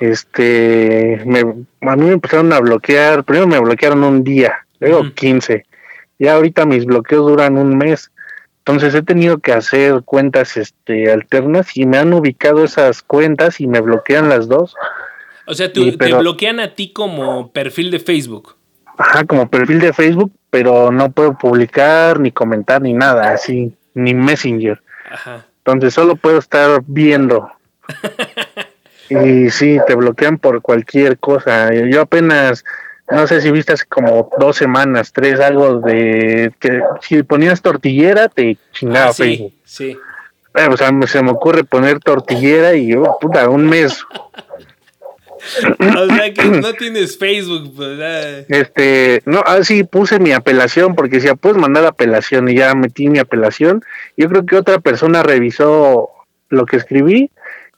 este, 0.00 1.22
me, 1.26 1.40
a 1.40 1.96
mí 1.96 2.04
me 2.06 2.12
empezaron 2.12 2.52
a 2.52 2.60
bloquear, 2.60 3.24
primero 3.24 3.46
me 3.46 3.60
bloquearon 3.60 4.04
un 4.04 4.24
día, 4.24 4.66
luego 4.80 5.12
15, 5.14 5.64
ya 6.18 6.34
ahorita 6.34 6.66
mis 6.66 6.84
bloqueos 6.84 7.26
duran 7.26 7.58
un 7.58 7.76
mes, 7.76 8.10
entonces 8.58 8.94
he 8.94 9.02
tenido 9.02 9.38
que 9.38 9.52
hacer 9.52 10.02
cuentas 10.04 10.56
este, 10.56 11.10
alternas 11.10 11.76
y 11.76 11.86
me 11.86 11.98
han 11.98 12.12
ubicado 12.12 12.64
esas 12.64 13.02
cuentas 13.02 13.60
y 13.60 13.66
me 13.66 13.80
bloquean 13.80 14.28
las 14.28 14.48
dos. 14.48 14.76
O 15.46 15.54
sea, 15.54 15.72
te 15.72 15.80
bloquean 15.80 16.60
a 16.60 16.74
ti 16.74 16.92
como 16.92 17.50
perfil 17.52 17.90
de 17.90 17.98
Facebook. 17.98 18.56
Ajá, 18.98 19.24
como 19.24 19.48
perfil 19.48 19.80
de 19.80 19.92
Facebook, 19.92 20.30
pero 20.50 20.92
no 20.92 21.10
puedo 21.10 21.36
publicar, 21.36 22.20
ni 22.20 22.30
comentar, 22.30 22.82
ni 22.82 22.92
nada, 22.92 23.32
así, 23.32 23.74
ni 23.94 24.14
Messenger. 24.14 24.80
Ajá. 25.10 25.46
Entonces 25.64 25.94
solo 25.94 26.16
puedo 26.16 26.38
estar 26.38 26.82
viendo. 26.86 27.50
Y 29.10 29.50
sí, 29.50 29.78
te 29.86 29.94
bloquean 29.94 30.38
por 30.38 30.62
cualquier 30.62 31.18
cosa. 31.18 31.72
Yo 31.72 32.02
apenas, 32.02 32.64
no 33.10 33.26
sé 33.26 33.40
si 33.40 33.50
viste 33.50 33.72
hace 33.72 33.86
como 33.86 34.30
dos 34.38 34.56
semanas, 34.56 35.12
tres, 35.12 35.40
algo 35.40 35.80
de 35.80 36.52
que 36.60 36.80
si 37.02 37.22
ponías 37.24 37.60
tortillera 37.60 38.28
te 38.28 38.56
chingaba 38.72 39.10
ah, 39.10 39.12
sí, 39.12 39.52
Sí. 39.64 39.96
Eh, 40.54 40.66
o 40.68 40.76
sea, 40.76 40.90
se 41.06 41.22
me 41.22 41.30
ocurre 41.30 41.64
poner 41.64 42.00
tortillera 42.00 42.74
y 42.74 42.88
yo, 42.88 43.02
oh, 43.02 43.18
puta, 43.20 43.48
un 43.48 43.68
mes. 43.68 44.04
o 45.78 46.14
sea 46.14 46.34
que 46.34 46.44
no 46.44 46.72
tienes 46.78 47.16
Facebook, 47.18 47.72
pues. 47.76 48.46
Este, 48.48 49.22
no, 49.26 49.42
así 49.46 49.82
ah, 49.84 49.88
puse 49.90 50.18
mi 50.18 50.32
apelación 50.32 50.96
porque 50.96 51.16
decía, 51.16 51.36
puedes 51.36 51.56
mandar 51.56 51.84
apelación 51.86 52.48
y 52.48 52.56
ya 52.56 52.74
metí 52.74 53.08
mi 53.08 53.20
apelación. 53.20 53.84
Yo 54.16 54.28
creo 54.28 54.44
que 54.44 54.56
otra 54.56 54.80
persona 54.80 55.22
revisó 55.22 56.10
lo 56.48 56.66
que 56.66 56.76
escribí 56.76 57.30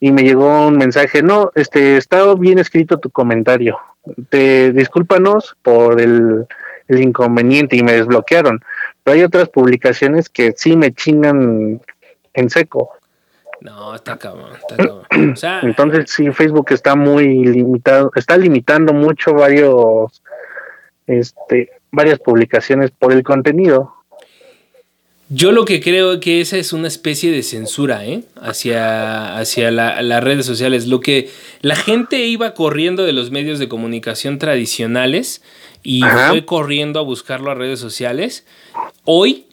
y 0.02 0.10
me 0.10 0.24
llegó 0.24 0.66
un 0.66 0.78
mensaje, 0.78 1.22
no, 1.22 1.52
este, 1.54 1.96
está 1.96 2.34
bien 2.34 2.58
escrito 2.58 2.98
tu 2.98 3.10
comentario, 3.10 3.78
te 4.30 4.72
discúlpanos 4.72 5.56
por 5.62 6.00
el, 6.00 6.48
inconveniente 6.88 7.76
y 7.76 7.84
me 7.84 7.92
desbloquearon, 7.92 8.64
pero 9.04 9.14
hay 9.14 9.22
otras 9.22 9.48
publicaciones 9.48 10.28
que 10.28 10.54
sí 10.56 10.76
me 10.76 10.92
chingan 10.92 11.80
en 12.34 12.50
seco. 12.50 12.90
No, 13.60 13.94
está 13.94 14.18
cabrón, 14.18 14.50
está 14.56 14.76
cabrón. 14.76 15.04
Entonces 15.62 16.10
sí, 16.10 16.32
Facebook 16.32 16.66
está 16.70 16.96
muy 16.96 17.44
limitado, 17.44 18.10
está 18.16 18.36
limitando 18.36 18.92
mucho 18.92 19.32
varios, 19.34 20.20
este, 21.06 21.70
varias 21.92 22.18
publicaciones 22.18 22.90
por 22.90 23.12
el 23.12 23.22
contenido. 23.22 23.94
Yo 25.34 25.50
lo 25.50 25.64
que 25.64 25.80
creo 25.80 26.20
que 26.20 26.42
esa 26.42 26.58
es 26.58 26.74
una 26.74 26.88
especie 26.88 27.32
de 27.32 27.42
censura 27.42 28.04
¿eh? 28.04 28.22
hacia, 28.38 29.38
hacia 29.38 29.70
las 29.70 30.22
redes 30.22 30.44
sociales. 30.44 30.86
Lo 30.86 31.00
que 31.00 31.30
la 31.62 31.74
gente 31.74 32.26
iba 32.26 32.52
corriendo 32.52 33.04
de 33.04 33.14
los 33.14 33.30
medios 33.30 33.58
de 33.58 33.66
comunicación 33.66 34.38
tradicionales 34.38 35.40
y 35.82 36.02
fue 36.28 36.44
corriendo 36.44 37.00
a 37.00 37.02
buscarlo 37.02 37.50
a 37.50 37.54
redes 37.54 37.80
sociales. 37.80 38.44
Hoy, 39.04 39.46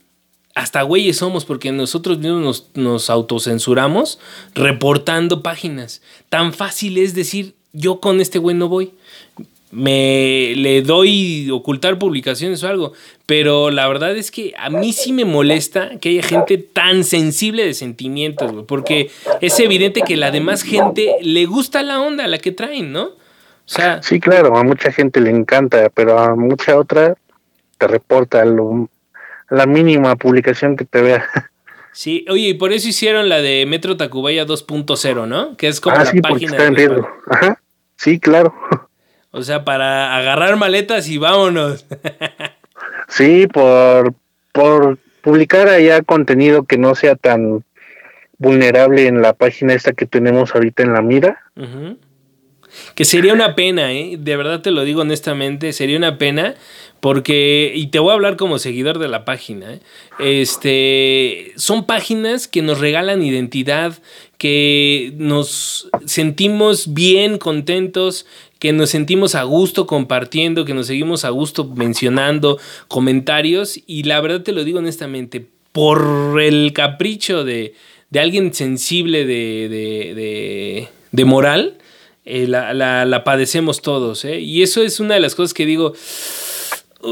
hasta 0.53 0.81
güeyes 0.81 1.15
somos 1.15 1.45
porque 1.45 1.71
nosotros 1.71 2.17
mismos 2.17 2.41
nos, 2.43 2.67
nos 2.75 3.09
autocensuramos 3.09 4.19
reportando 4.55 5.41
páginas. 5.41 6.01
Tan 6.27 6.51
fácil 6.51 6.97
es 6.97 7.15
decir, 7.15 7.55
yo 7.71 8.01
con 8.01 8.19
este 8.19 8.37
güey 8.37 8.53
no 8.53 8.67
voy 8.67 8.91
me 9.71 10.53
le 10.55 10.81
doy 10.81 11.49
ocultar 11.51 11.99
publicaciones 11.99 12.63
o 12.63 12.67
algo, 12.67 12.93
pero 13.25 13.69
la 13.69 13.87
verdad 13.87 14.15
es 14.17 14.31
que 14.31 14.53
a 14.57 14.69
mí 14.69 14.93
sí 14.93 15.13
me 15.13 15.25
molesta 15.25 15.99
que 15.99 16.09
haya 16.09 16.23
gente 16.23 16.57
tan 16.57 17.03
sensible 17.03 17.65
de 17.65 17.73
sentimientos, 17.73 18.51
porque 18.67 19.11
es 19.41 19.59
evidente 19.59 20.01
que 20.01 20.17
la 20.17 20.31
demás 20.31 20.63
gente 20.63 21.15
le 21.21 21.45
gusta 21.45 21.83
la 21.83 22.01
onda, 22.01 22.25
la 22.27 22.39
que 22.39 22.51
traen, 22.51 22.91
¿no? 22.91 23.03
O 23.03 23.71
sea, 23.71 24.01
sí, 24.01 24.19
claro, 24.19 24.57
a 24.57 24.63
mucha 24.63 24.91
gente 24.91 25.21
le 25.21 25.29
encanta, 25.29 25.89
pero 25.93 26.17
a 26.17 26.35
mucha 26.35 26.75
otra 26.75 27.15
te 27.77 27.87
reporta 27.87 28.43
la 28.45 29.65
mínima 29.67 30.15
publicación 30.15 30.75
que 30.75 30.85
te 30.85 31.01
vea. 31.01 31.25
Sí, 31.91 32.23
oye, 32.29 32.49
y 32.49 32.53
por 32.53 32.71
eso 32.71 32.87
hicieron 32.87 33.29
la 33.29 33.41
de 33.41 33.65
Metro 33.65 33.97
Tacubaya 33.97 34.45
2.0, 34.45 35.27
¿no? 35.27 35.57
Que 35.57 35.67
es 35.67 35.81
como 35.81 35.95
ah, 35.97 36.03
la 36.03 36.11
sí, 36.11 36.21
página. 36.21 36.51
Está 36.51 36.67
en 36.67 37.05
Ajá. 37.29 37.61
Sí, 37.95 38.19
claro. 38.19 38.53
O 39.31 39.43
sea, 39.43 39.63
para 39.63 40.17
agarrar 40.17 40.55
maletas 40.57 41.07
y 41.09 41.17
vámonos. 41.17 41.85
sí, 43.07 43.47
por, 43.47 44.13
por 44.51 44.97
publicar 45.21 45.67
allá 45.67 46.01
contenido 46.01 46.63
que 46.63 46.77
no 46.77 46.95
sea 46.95 47.15
tan 47.15 47.63
vulnerable 48.37 49.07
en 49.07 49.21
la 49.21 49.33
página 49.33 49.73
esta 49.73 49.93
que 49.93 50.05
tenemos 50.05 50.55
ahorita 50.55 50.83
en 50.83 50.93
la 50.93 51.01
mira. 51.01 51.43
Que 52.95 53.05
sería 53.05 53.33
una 53.33 53.55
pena, 53.55 53.91
¿eh? 53.93 54.15
De 54.17 54.35
verdad 54.35 54.61
te 54.61 54.71
lo 54.71 54.83
digo 54.83 55.01
honestamente, 55.01 55.73
sería 55.73 55.97
una 55.97 56.17
pena 56.17 56.55
porque, 56.99 57.71
y 57.75 57.87
te 57.87 57.99
voy 57.99 58.11
a 58.11 58.13
hablar 58.13 58.35
como 58.35 58.59
seguidor 58.59 58.99
de 58.99 59.07
la 59.07 59.23
página, 59.23 59.75
¿eh? 59.75 59.79
este, 60.19 61.53
son 61.55 61.85
páginas 61.85 62.47
que 62.47 62.61
nos 62.61 62.79
regalan 62.79 63.23
identidad, 63.23 63.97
que 64.37 65.13
nos 65.17 65.89
sentimos 66.05 66.93
bien, 66.93 67.37
contentos, 67.37 68.25
que 68.59 68.73
nos 68.73 68.89
sentimos 68.89 69.35
a 69.35 69.43
gusto 69.43 69.87
compartiendo, 69.87 70.65
que 70.65 70.73
nos 70.73 70.87
seguimos 70.87 71.23
a 71.25 71.29
gusto 71.29 71.65
mencionando 71.65 72.59
comentarios 72.89 73.79
y 73.87 74.03
la 74.03 74.19
verdad 74.19 74.41
te 74.41 74.51
lo 74.51 74.65
digo 74.65 74.79
honestamente, 74.79 75.47
por 75.71 76.41
el 76.41 76.73
capricho 76.73 77.45
de, 77.45 77.73
de 78.09 78.19
alguien 78.19 78.53
sensible 78.53 79.25
de, 79.25 79.69
de, 79.69 80.87
de, 81.11 81.25
moral, 81.25 81.77
eh, 82.25 82.47
la, 82.47 82.73
la, 82.73 83.23
padecemos 83.23 83.81
todos. 83.81 84.25
¿eh? 84.25 84.39
Y 84.39 84.61
eso 84.61 84.81
es 84.81 84.99
una 84.99 85.13
de 85.13 85.21
las 85.21 85.35
cosas 85.35 85.53
que 85.53 85.65
digo, 85.65 85.93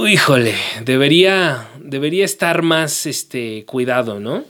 híjole, 0.05 0.55
debería, 0.83 1.69
debería 1.79 2.25
estar 2.25 2.61
más 2.61 3.05
este, 3.05 3.63
cuidado, 3.65 4.19
¿no? 4.19 4.43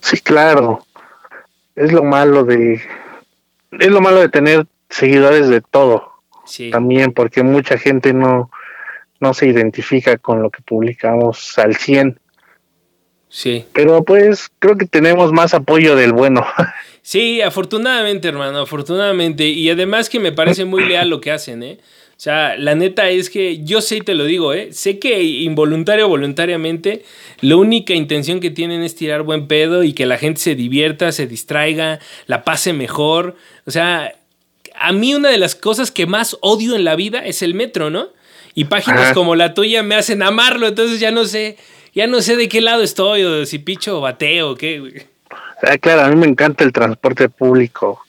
Sí, 0.00 0.18
claro. 0.20 0.86
Es 1.74 1.92
lo 1.92 2.04
malo 2.04 2.44
de... 2.44 2.80
Es 3.72 3.88
lo 3.88 4.00
malo 4.00 4.20
de 4.20 4.28
tener 4.28 4.66
seguidores 4.88 5.48
de 5.48 5.60
todo. 5.60 6.12
También 6.70 7.12
porque 7.12 7.42
mucha 7.42 7.76
gente 7.76 8.12
no, 8.12 8.50
no 9.20 9.34
se 9.34 9.46
identifica 9.46 10.16
con 10.16 10.42
lo 10.42 10.50
que 10.50 10.62
publicamos 10.62 11.58
al 11.58 11.76
100. 11.76 12.20
Sí. 13.28 13.64
Pero 13.72 14.04
pues 14.04 14.48
creo 14.58 14.76
que 14.76 14.86
tenemos 14.86 15.32
más 15.32 15.54
apoyo 15.54 15.96
del 15.96 16.12
bueno. 16.12 16.46
Sí, 17.06 17.40
afortunadamente, 17.40 18.26
hermano, 18.26 18.58
afortunadamente. 18.58 19.44
Y 19.44 19.70
además 19.70 20.10
que 20.10 20.18
me 20.18 20.32
parece 20.32 20.64
muy 20.64 20.84
leal 20.88 21.08
lo 21.08 21.20
que 21.20 21.30
hacen, 21.30 21.62
¿eh? 21.62 21.78
O 22.16 22.18
sea, 22.18 22.56
la 22.56 22.74
neta 22.74 23.10
es 23.10 23.30
que 23.30 23.62
yo 23.62 23.80
sé 23.80 23.98
y 23.98 24.00
te 24.00 24.16
lo 24.16 24.24
digo, 24.24 24.52
¿eh? 24.52 24.72
Sé 24.72 24.98
que 24.98 25.22
involuntario 25.22 26.06
o 26.06 26.08
voluntariamente, 26.08 27.04
la 27.42 27.54
única 27.54 27.94
intención 27.94 28.40
que 28.40 28.50
tienen 28.50 28.82
es 28.82 28.96
tirar 28.96 29.22
buen 29.22 29.46
pedo 29.46 29.84
y 29.84 29.92
que 29.92 30.04
la 30.04 30.18
gente 30.18 30.40
se 30.40 30.56
divierta, 30.56 31.12
se 31.12 31.28
distraiga, 31.28 32.00
la 32.26 32.42
pase 32.42 32.72
mejor. 32.72 33.36
O 33.66 33.70
sea, 33.70 34.12
a 34.78 34.92
mí 34.92 35.14
una 35.14 35.30
de 35.30 35.38
las 35.38 35.54
cosas 35.54 35.90
que 35.90 36.06
más 36.06 36.36
odio 36.40 36.76
en 36.76 36.84
la 36.84 36.96
vida 36.96 37.20
es 37.20 37.42
el 37.42 37.54
metro, 37.54 37.90
¿no? 37.90 38.08
Y 38.54 38.64
páginas 38.64 39.12
como 39.12 39.34
la 39.34 39.52
tuya 39.52 39.82
me 39.82 39.96
hacen 39.96 40.22
amarlo, 40.22 40.68
entonces 40.68 40.98
ya 40.98 41.10
no 41.10 41.26
sé, 41.26 41.58
ya 41.94 42.06
no 42.06 42.22
sé 42.22 42.36
de 42.36 42.48
qué 42.48 42.60
lado 42.60 42.82
estoy, 42.82 43.22
o 43.22 43.44
si 43.44 43.58
picho 43.58 43.98
o 43.98 44.00
bateo, 44.00 44.52
o 44.52 44.54
qué. 44.56 45.06
Ah, 45.62 45.76
claro, 45.78 46.02
a 46.02 46.08
mí 46.08 46.16
me 46.16 46.26
encanta 46.26 46.64
el 46.64 46.72
transporte 46.72 47.28
público. 47.28 48.02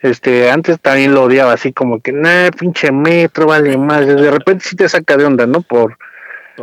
Este, 0.00 0.50
antes 0.50 0.80
también 0.80 1.14
lo 1.14 1.24
odiaba 1.24 1.52
así 1.52 1.72
como 1.72 2.00
que, 2.00 2.12
nah, 2.12 2.50
pinche 2.50 2.90
metro, 2.90 3.46
vale 3.46 3.76
más. 3.76 4.06
De 4.06 4.30
repente 4.30 4.64
sí 4.68 4.76
te 4.76 4.88
saca 4.88 5.16
de 5.16 5.24
onda, 5.24 5.46
¿no? 5.46 5.62
Por, 5.62 5.96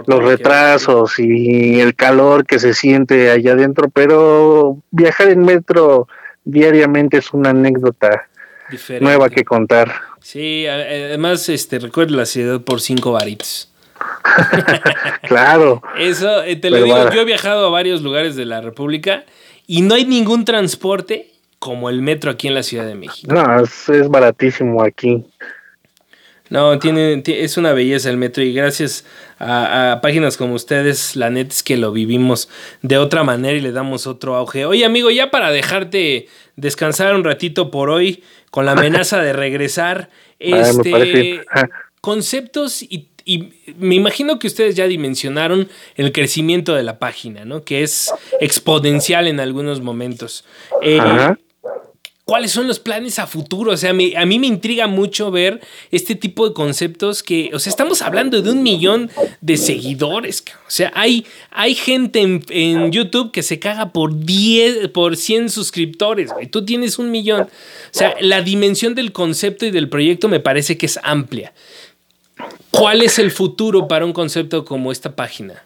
los 0.07 0.23
retrasos 0.23 1.19
y 1.19 1.79
el 1.79 1.95
calor 1.95 2.45
que 2.45 2.59
se 2.59 2.73
siente 2.73 3.29
allá 3.29 3.53
adentro, 3.53 3.89
pero 3.89 4.77
viajar 4.91 5.29
en 5.29 5.43
metro 5.43 6.07
diariamente 6.43 7.17
es 7.17 7.31
una 7.33 7.51
anécdota 7.51 8.27
nueva 9.01 9.29
que 9.29 9.43
contar. 9.43 9.93
Sí, 10.21 10.65
además, 10.67 11.49
este, 11.49 11.79
recuerda 11.79 12.15
la 12.15 12.25
ciudad 12.25 12.61
por 12.61 12.81
cinco 12.81 13.11
varitos. 13.11 13.69
claro. 15.27 15.81
Eso, 15.97 16.43
eh, 16.43 16.55
te 16.55 16.69
lo 16.69 16.77
digo, 16.81 17.11
yo 17.11 17.21
he 17.21 17.25
viajado 17.25 17.67
a 17.67 17.69
varios 17.69 18.01
lugares 18.01 18.35
de 18.35 18.45
la 18.45 18.61
República 18.61 19.25
y 19.67 19.81
no 19.81 19.95
hay 19.95 20.05
ningún 20.05 20.45
transporte 20.45 21.31
como 21.59 21.89
el 21.89 22.01
metro 22.01 22.31
aquí 22.31 22.47
en 22.47 22.55
la 22.55 22.63
Ciudad 22.63 22.85
de 22.85 22.95
México. 22.95 23.33
No, 23.33 23.63
es, 23.63 24.09
baratísimo 24.09 24.83
aquí. 24.83 25.23
No, 26.53 26.77
tiene, 26.77 27.23
es 27.25 27.57
una 27.57 27.73
belleza 27.73 28.11
el 28.11 28.17
metro 28.17 28.43
y 28.43 28.53
gracias 28.53 29.05
a, 29.39 29.97
páginas 30.03 30.37
como 30.37 30.53
ustedes, 30.53 31.15
la 31.15 31.31
neta 31.31 31.51
es 31.51 31.63
que 31.63 31.77
lo 31.77 31.91
vivimos 31.91 32.47
de 32.83 32.99
otra 32.99 33.23
manera 33.23 33.57
y 33.57 33.59
le 33.59 33.71
damos 33.71 34.05
otro 34.05 34.35
auge. 34.35 34.67
Oye 34.67 34.85
amigo, 34.85 35.09
ya 35.09 35.31
para 35.31 35.49
dejarte 35.49 36.27
descansar 36.55 37.15
un 37.15 37.23
ratito 37.23 37.71
por 37.71 37.89
hoy 37.89 38.23
con 38.51 38.67
la 38.67 38.71
amenaza 38.73 39.19
de 39.19 39.33
regresar, 39.33 40.11
este, 40.37 41.41
conceptos 42.01 42.83
y 42.83 43.09
y 43.25 43.53
me 43.77 43.95
imagino 43.95 44.37
que 44.37 44.47
ustedes 44.47 44.75
ya 44.75 44.85
dimensionaron 44.85 45.69
el 45.95 46.11
crecimiento 46.11 46.75
de 46.75 46.83
la 46.83 46.99
página, 46.99 47.45
¿no? 47.45 47.63
Que 47.63 47.81
es 47.81 48.13
exponencial 48.41 49.27
en 49.27 49.39
algunos 49.39 49.79
momentos. 49.79 50.43
Eh, 50.81 50.99
¿Cuáles 52.25 52.51
son 52.51 52.69
los 52.69 52.79
planes 52.79 53.19
a 53.19 53.27
futuro? 53.27 53.73
O 53.73 53.77
sea, 53.77 53.89
a 53.89 53.93
mí 53.93 54.39
me 54.39 54.47
intriga 54.47 54.87
mucho 54.87 55.29
ver 55.29 55.59
este 55.91 56.15
tipo 56.15 56.47
de 56.47 56.53
conceptos 56.53 57.21
que, 57.21 57.51
o 57.53 57.59
sea, 57.59 57.69
estamos 57.69 58.01
hablando 58.01 58.41
de 58.41 58.49
un 58.49 58.63
millón 58.63 59.11
de 59.41 59.57
seguidores. 59.57 60.41
O 60.65 60.71
sea, 60.71 60.89
hay, 60.95 61.25
hay 61.51 61.75
gente 61.75 62.21
en, 62.21 62.91
YouTube 62.93 63.33
que 63.33 63.43
se 63.43 63.59
caga 63.59 63.91
por 63.91 64.23
10, 64.23 64.87
por 64.89 65.17
100 65.17 65.49
suscriptores. 65.49 66.31
y 66.41 66.47
Tú 66.47 66.63
tienes 66.63 66.97
un 66.97 67.11
millón. 67.11 67.41
O 67.41 67.47
sea, 67.91 68.15
la 68.21 68.41
dimensión 68.41 68.95
del 68.95 69.11
concepto 69.11 69.65
y 69.65 69.71
del 69.71 69.89
proyecto 69.89 70.29
me 70.29 70.39
parece 70.39 70.77
que 70.77 70.85
es 70.85 70.97
amplia. 71.03 71.51
¿Cuál 72.71 73.01
es 73.01 73.19
el 73.19 73.31
futuro 73.31 73.89
para 73.89 74.05
un 74.05 74.13
concepto 74.13 74.63
como 74.63 74.93
esta 74.93 75.13
página? 75.13 75.61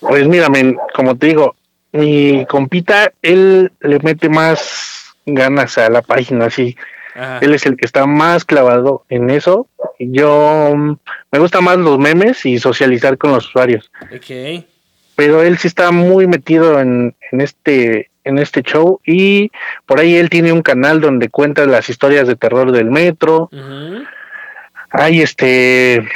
Pues 0.00 0.28
mira, 0.28 0.48
como 0.94 1.16
te 1.16 1.28
digo, 1.28 1.56
mi 1.92 2.44
compita, 2.44 3.10
él 3.22 3.72
le 3.80 3.98
mete 4.00 4.28
más 4.28 5.01
ganas 5.26 5.78
a 5.78 5.88
la 5.90 6.02
página, 6.02 6.46
así. 6.46 6.76
Él 7.42 7.52
es 7.52 7.66
el 7.66 7.76
que 7.76 7.84
está 7.84 8.06
más 8.06 8.44
clavado 8.44 9.04
en 9.10 9.28
eso. 9.28 9.66
Yo 9.98 10.72
mm, 10.74 10.96
me 11.30 11.38
gusta 11.38 11.60
más 11.60 11.76
los 11.76 11.98
memes 11.98 12.46
y 12.46 12.58
socializar 12.58 13.18
con 13.18 13.32
los 13.32 13.46
usuarios. 13.48 13.90
Okay. 14.16 14.66
Pero 15.14 15.42
él 15.42 15.58
sí 15.58 15.68
está 15.68 15.90
muy 15.90 16.26
metido 16.26 16.80
en, 16.80 17.14
este 17.32 18.10
en 18.24 18.38
este 18.38 18.62
show 18.62 19.00
y 19.04 19.50
por 19.84 19.98
ahí 19.98 20.14
él 20.14 20.30
tiene 20.30 20.52
un 20.52 20.62
canal 20.62 21.00
donde 21.00 21.28
cuenta 21.28 21.66
las 21.66 21.90
historias 21.90 22.28
de 22.28 22.36
terror 22.36 22.70
del 22.70 22.88
metro 22.88 23.50
hay 24.92 25.22
este 25.22 26.06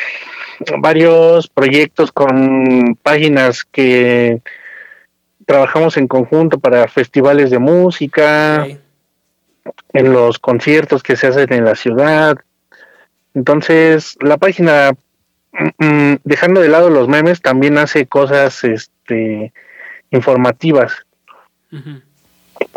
varios 0.78 1.48
proyectos 1.48 2.12
con 2.12 2.96
páginas 3.02 3.64
que 3.64 4.40
trabajamos 5.46 5.96
en 5.96 6.08
conjunto 6.08 6.58
para 6.58 6.88
festivales 6.88 7.50
de 7.50 7.58
música, 7.58 8.66
en 9.92 10.12
los 10.12 10.38
conciertos 10.38 11.02
que 11.02 11.16
se 11.16 11.28
hacen 11.28 11.52
en 11.52 11.64
la 11.64 11.74
ciudad. 11.74 12.36
Entonces, 13.34 14.16
la 14.20 14.36
página, 14.38 14.92
mm, 15.52 15.84
mm, 15.84 16.18
dejando 16.24 16.60
de 16.60 16.68
lado 16.68 16.90
los 16.90 17.08
memes, 17.08 17.42
también 17.42 17.78
hace 17.78 18.06
cosas 18.06 18.64
este, 18.64 19.52
informativas. 20.10 21.04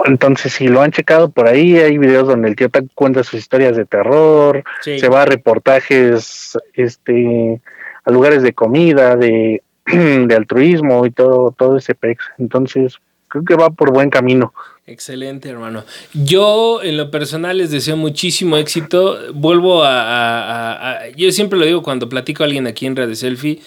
Entonces, 0.06 0.54
si 0.54 0.68
lo 0.68 0.82
han 0.82 0.92
checado 0.92 1.30
por 1.30 1.48
ahí, 1.48 1.78
hay 1.78 1.98
videos 1.98 2.28
donde 2.28 2.50
el 2.50 2.56
tío 2.56 2.70
cuenta 2.96 3.24
sus 3.24 3.40
historias 3.40 3.78
de 3.78 3.86
terror, 3.86 4.64
se 4.82 5.08
va 5.08 5.22
a 5.22 5.26
reportajes 5.26 6.58
este, 6.74 7.62
a 8.04 8.12
lugares 8.12 8.44
de 8.44 8.54
comida, 8.54 9.16
de, 9.16 9.64
de 9.86 10.36
altruismo 10.36 11.06
y 11.06 11.12
todo, 11.12 11.52
todo 11.52 11.78
ese 11.78 11.96
pex. 11.96 12.24
Entonces, 12.38 13.00
creo 13.30 13.46
que 13.46 13.56
va 13.56 13.70
por 13.70 13.94
buen 13.94 14.10
camino. 14.10 14.54
Excelente, 14.86 15.50
hermano. 15.50 15.84
Yo, 16.14 16.82
en 16.82 16.98
lo 16.98 17.12
personal, 17.12 17.60
les 17.60 17.70
deseo 17.70 17.96
muchísimo 17.96 18.58
éxito. 18.58 19.20
Vuelvo 19.34 19.84
a, 19.86 21.00
yo 21.16 21.32
siempre 21.32 21.60
lo 21.60 21.66
digo 21.66 21.84
cuando 21.84 22.10
platico 22.10 22.44
a 22.44 22.48
alguien 22.48 22.66
aquí 22.68 22.88
en 22.88 22.96
Radio 22.96 23.16
Selfie 23.16 23.62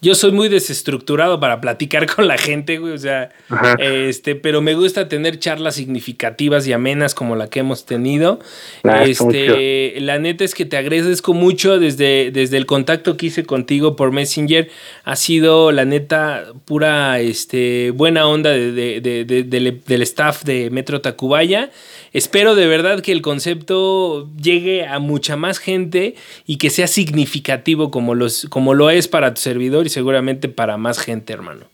yo 0.00 0.14
soy 0.14 0.30
muy 0.30 0.48
desestructurado 0.48 1.40
para 1.40 1.60
platicar 1.60 2.06
con 2.14 2.28
la 2.28 2.38
gente, 2.38 2.78
güey, 2.78 2.92
o 2.92 2.98
sea, 2.98 3.30
este, 3.78 4.34
pero 4.34 4.60
me 4.60 4.74
gusta 4.74 5.08
tener 5.08 5.38
charlas 5.38 5.74
significativas 5.74 6.66
y 6.66 6.72
amenas 6.72 7.14
como 7.14 7.36
la 7.36 7.48
que 7.48 7.60
hemos 7.60 7.84
tenido. 7.84 8.38
Ah, 8.84 9.04
este, 9.04 10.00
la 10.00 10.18
neta 10.18 10.44
es 10.44 10.54
que 10.54 10.64
te 10.64 10.76
agradezco 10.76 11.34
mucho 11.34 11.78
desde, 11.78 12.30
desde 12.30 12.56
el 12.56 12.66
contacto 12.66 13.16
que 13.16 13.26
hice 13.26 13.44
contigo 13.44 13.96
por 13.96 14.12
Messenger. 14.12 14.70
Ha 15.04 15.16
sido, 15.16 15.72
la 15.72 15.84
neta, 15.84 16.52
pura 16.64 17.20
este, 17.20 17.90
buena 17.90 18.26
onda 18.26 18.50
de, 18.50 19.00
del 19.00 20.02
staff 20.02 20.44
de 20.44 20.70
Metro 20.70 21.00
Tacubaya. 21.00 21.70
Espero 22.12 22.54
de 22.54 22.66
verdad 22.66 23.00
que 23.00 23.12
el 23.12 23.20
concepto 23.20 24.30
llegue 24.40 24.86
a 24.86 24.98
mucha 24.98 25.36
más 25.36 25.58
gente 25.58 26.14
y 26.46 26.56
que 26.56 26.70
sea 26.70 26.86
significativo 26.86 27.90
como, 27.90 28.14
los, 28.14 28.46
como 28.48 28.74
lo 28.74 28.90
es 28.90 29.08
para 29.08 29.34
tu 29.34 29.40
servidor 29.40 29.87
y 29.88 29.90
seguramente 29.90 30.48
para 30.48 30.76
más 30.76 31.00
gente, 31.00 31.32
hermano. 31.32 31.64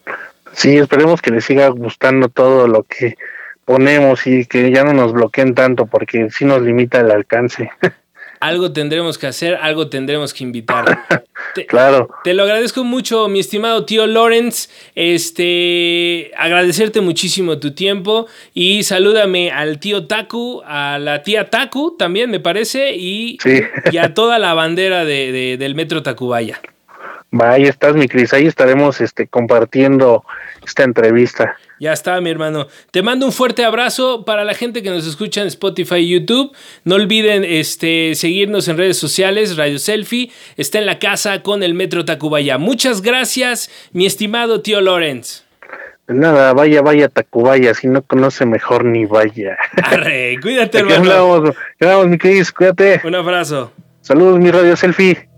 Sí, 0.53 0.77
esperemos 0.77 1.21
que 1.21 1.33
les 1.33 1.45
siga 1.45 1.69
gustando 1.69 2.29
todo 2.29 2.69
lo 2.69 2.85
que 2.85 3.17
ponemos 3.65 4.27
y 4.27 4.47
que 4.47 4.71
ya 4.71 4.85
no 4.85 4.93
nos 4.93 5.13
bloqueen 5.13 5.55
tanto 5.55 5.87
porque 5.87 6.31
sí 6.31 6.45
nos 6.45 6.63
limita 6.63 7.01
el 7.01 7.11
alcance. 7.11 7.71
algo 8.45 8.73
tendremos 8.73 9.17
que 9.17 9.27
hacer, 9.27 9.55
algo 9.55 9.89
tendremos 9.89 10.35
que 10.35 10.45
invitar. 10.45 10.99
claro. 11.69 12.11
Te 12.25 12.35
lo 12.35 12.43
agradezco 12.43 12.85
mucho, 12.85 13.27
mi 13.29 13.41
estimado 13.41 13.87
tío 13.87 14.07
Lawrence. 14.07 14.69
Este, 14.95 16.31
agradecerte 16.37 17.01
muchísimo 17.01 17.59
tu 17.59 17.75
tiempo 17.75 18.27
y 18.53 18.83
salúdame 18.83 19.51
al 19.51 19.79
tío 19.79 20.07
Taku, 20.07 20.63
a 20.67 20.99
la 20.99 21.23
tía 21.23 21.49
Taku 21.49 21.97
también, 21.97 22.31
me 22.31 22.39
parece, 22.41 22.95
y, 22.95 23.39
y 23.91 23.97
a 23.97 24.13
toda 24.15 24.39
la 24.39 24.53
bandera 24.53 25.07
de, 25.07 25.57
del 25.59 25.75
Metro 25.75 26.03
Tacubaya. 26.03 26.61
Ahí 27.41 27.65
estás, 27.65 27.95
mi 27.95 28.09
Cris. 28.09 28.33
Ahí 28.33 28.47
estaremos 28.47 29.01
este, 29.01 29.27
compartiendo 29.27 30.25
esta 30.65 30.85
entrevista. 30.85 31.57
Ya 31.81 31.93
está, 31.93 32.21
mi 32.21 32.31
hermano. 32.31 32.69
Te 32.93 33.03
mando 33.03 33.27
un 33.27 33.33
fuerte 33.33 33.65
abrazo 33.65 34.25
para 34.25 34.45
la 34.45 34.55
gente 34.55 34.83
que 34.83 34.91
nos 34.91 35.07
escucha 35.07 35.41
en 35.41 35.49
Spotify 35.49 35.97
y 35.97 36.11
YouTube. 36.11 36.57
No 36.85 36.95
olviden 36.95 37.45
este, 37.45 38.15
seguirnos 38.15 38.69
en 38.69 38.79
redes 38.79 38.97
sociales. 38.97 39.57
Radio 39.57 39.79
Selfie 39.79 40.31
está 40.57 40.79
en 40.79 40.87
la 40.87 40.99
casa 40.99 41.43
con 41.43 41.63
el 41.63 41.75
Metro 41.75 42.05
Tacubaya. 42.05 42.59
Muchas 42.59 43.03
gracias, 43.03 43.71
mi 43.93 44.07
estimado 44.07 44.61
tío 44.61 44.81
Lorenz. 44.81 45.45
Nada, 46.07 46.53
vaya, 46.53 46.83
vaya 46.83 47.09
Tacubaya. 47.09 47.75
Si 47.75 47.89
no 47.89 48.03
conoce, 48.03 48.47
mejor 48.47 48.85
ni 48.85 49.07
vaya. 49.07 49.57
Arre, 49.83 50.39
cuídate, 50.41 50.79
hermano. 50.81 51.55
Hablamos, 51.81 52.09
mi 52.09 52.19
Cris. 52.19 52.53
Cuídate. 52.53 53.01
Un 53.05 53.15
abrazo. 53.15 53.73
Saludos, 54.01 54.39
mi 54.39 54.51
Radio 54.51 54.77
Selfie. 54.77 55.29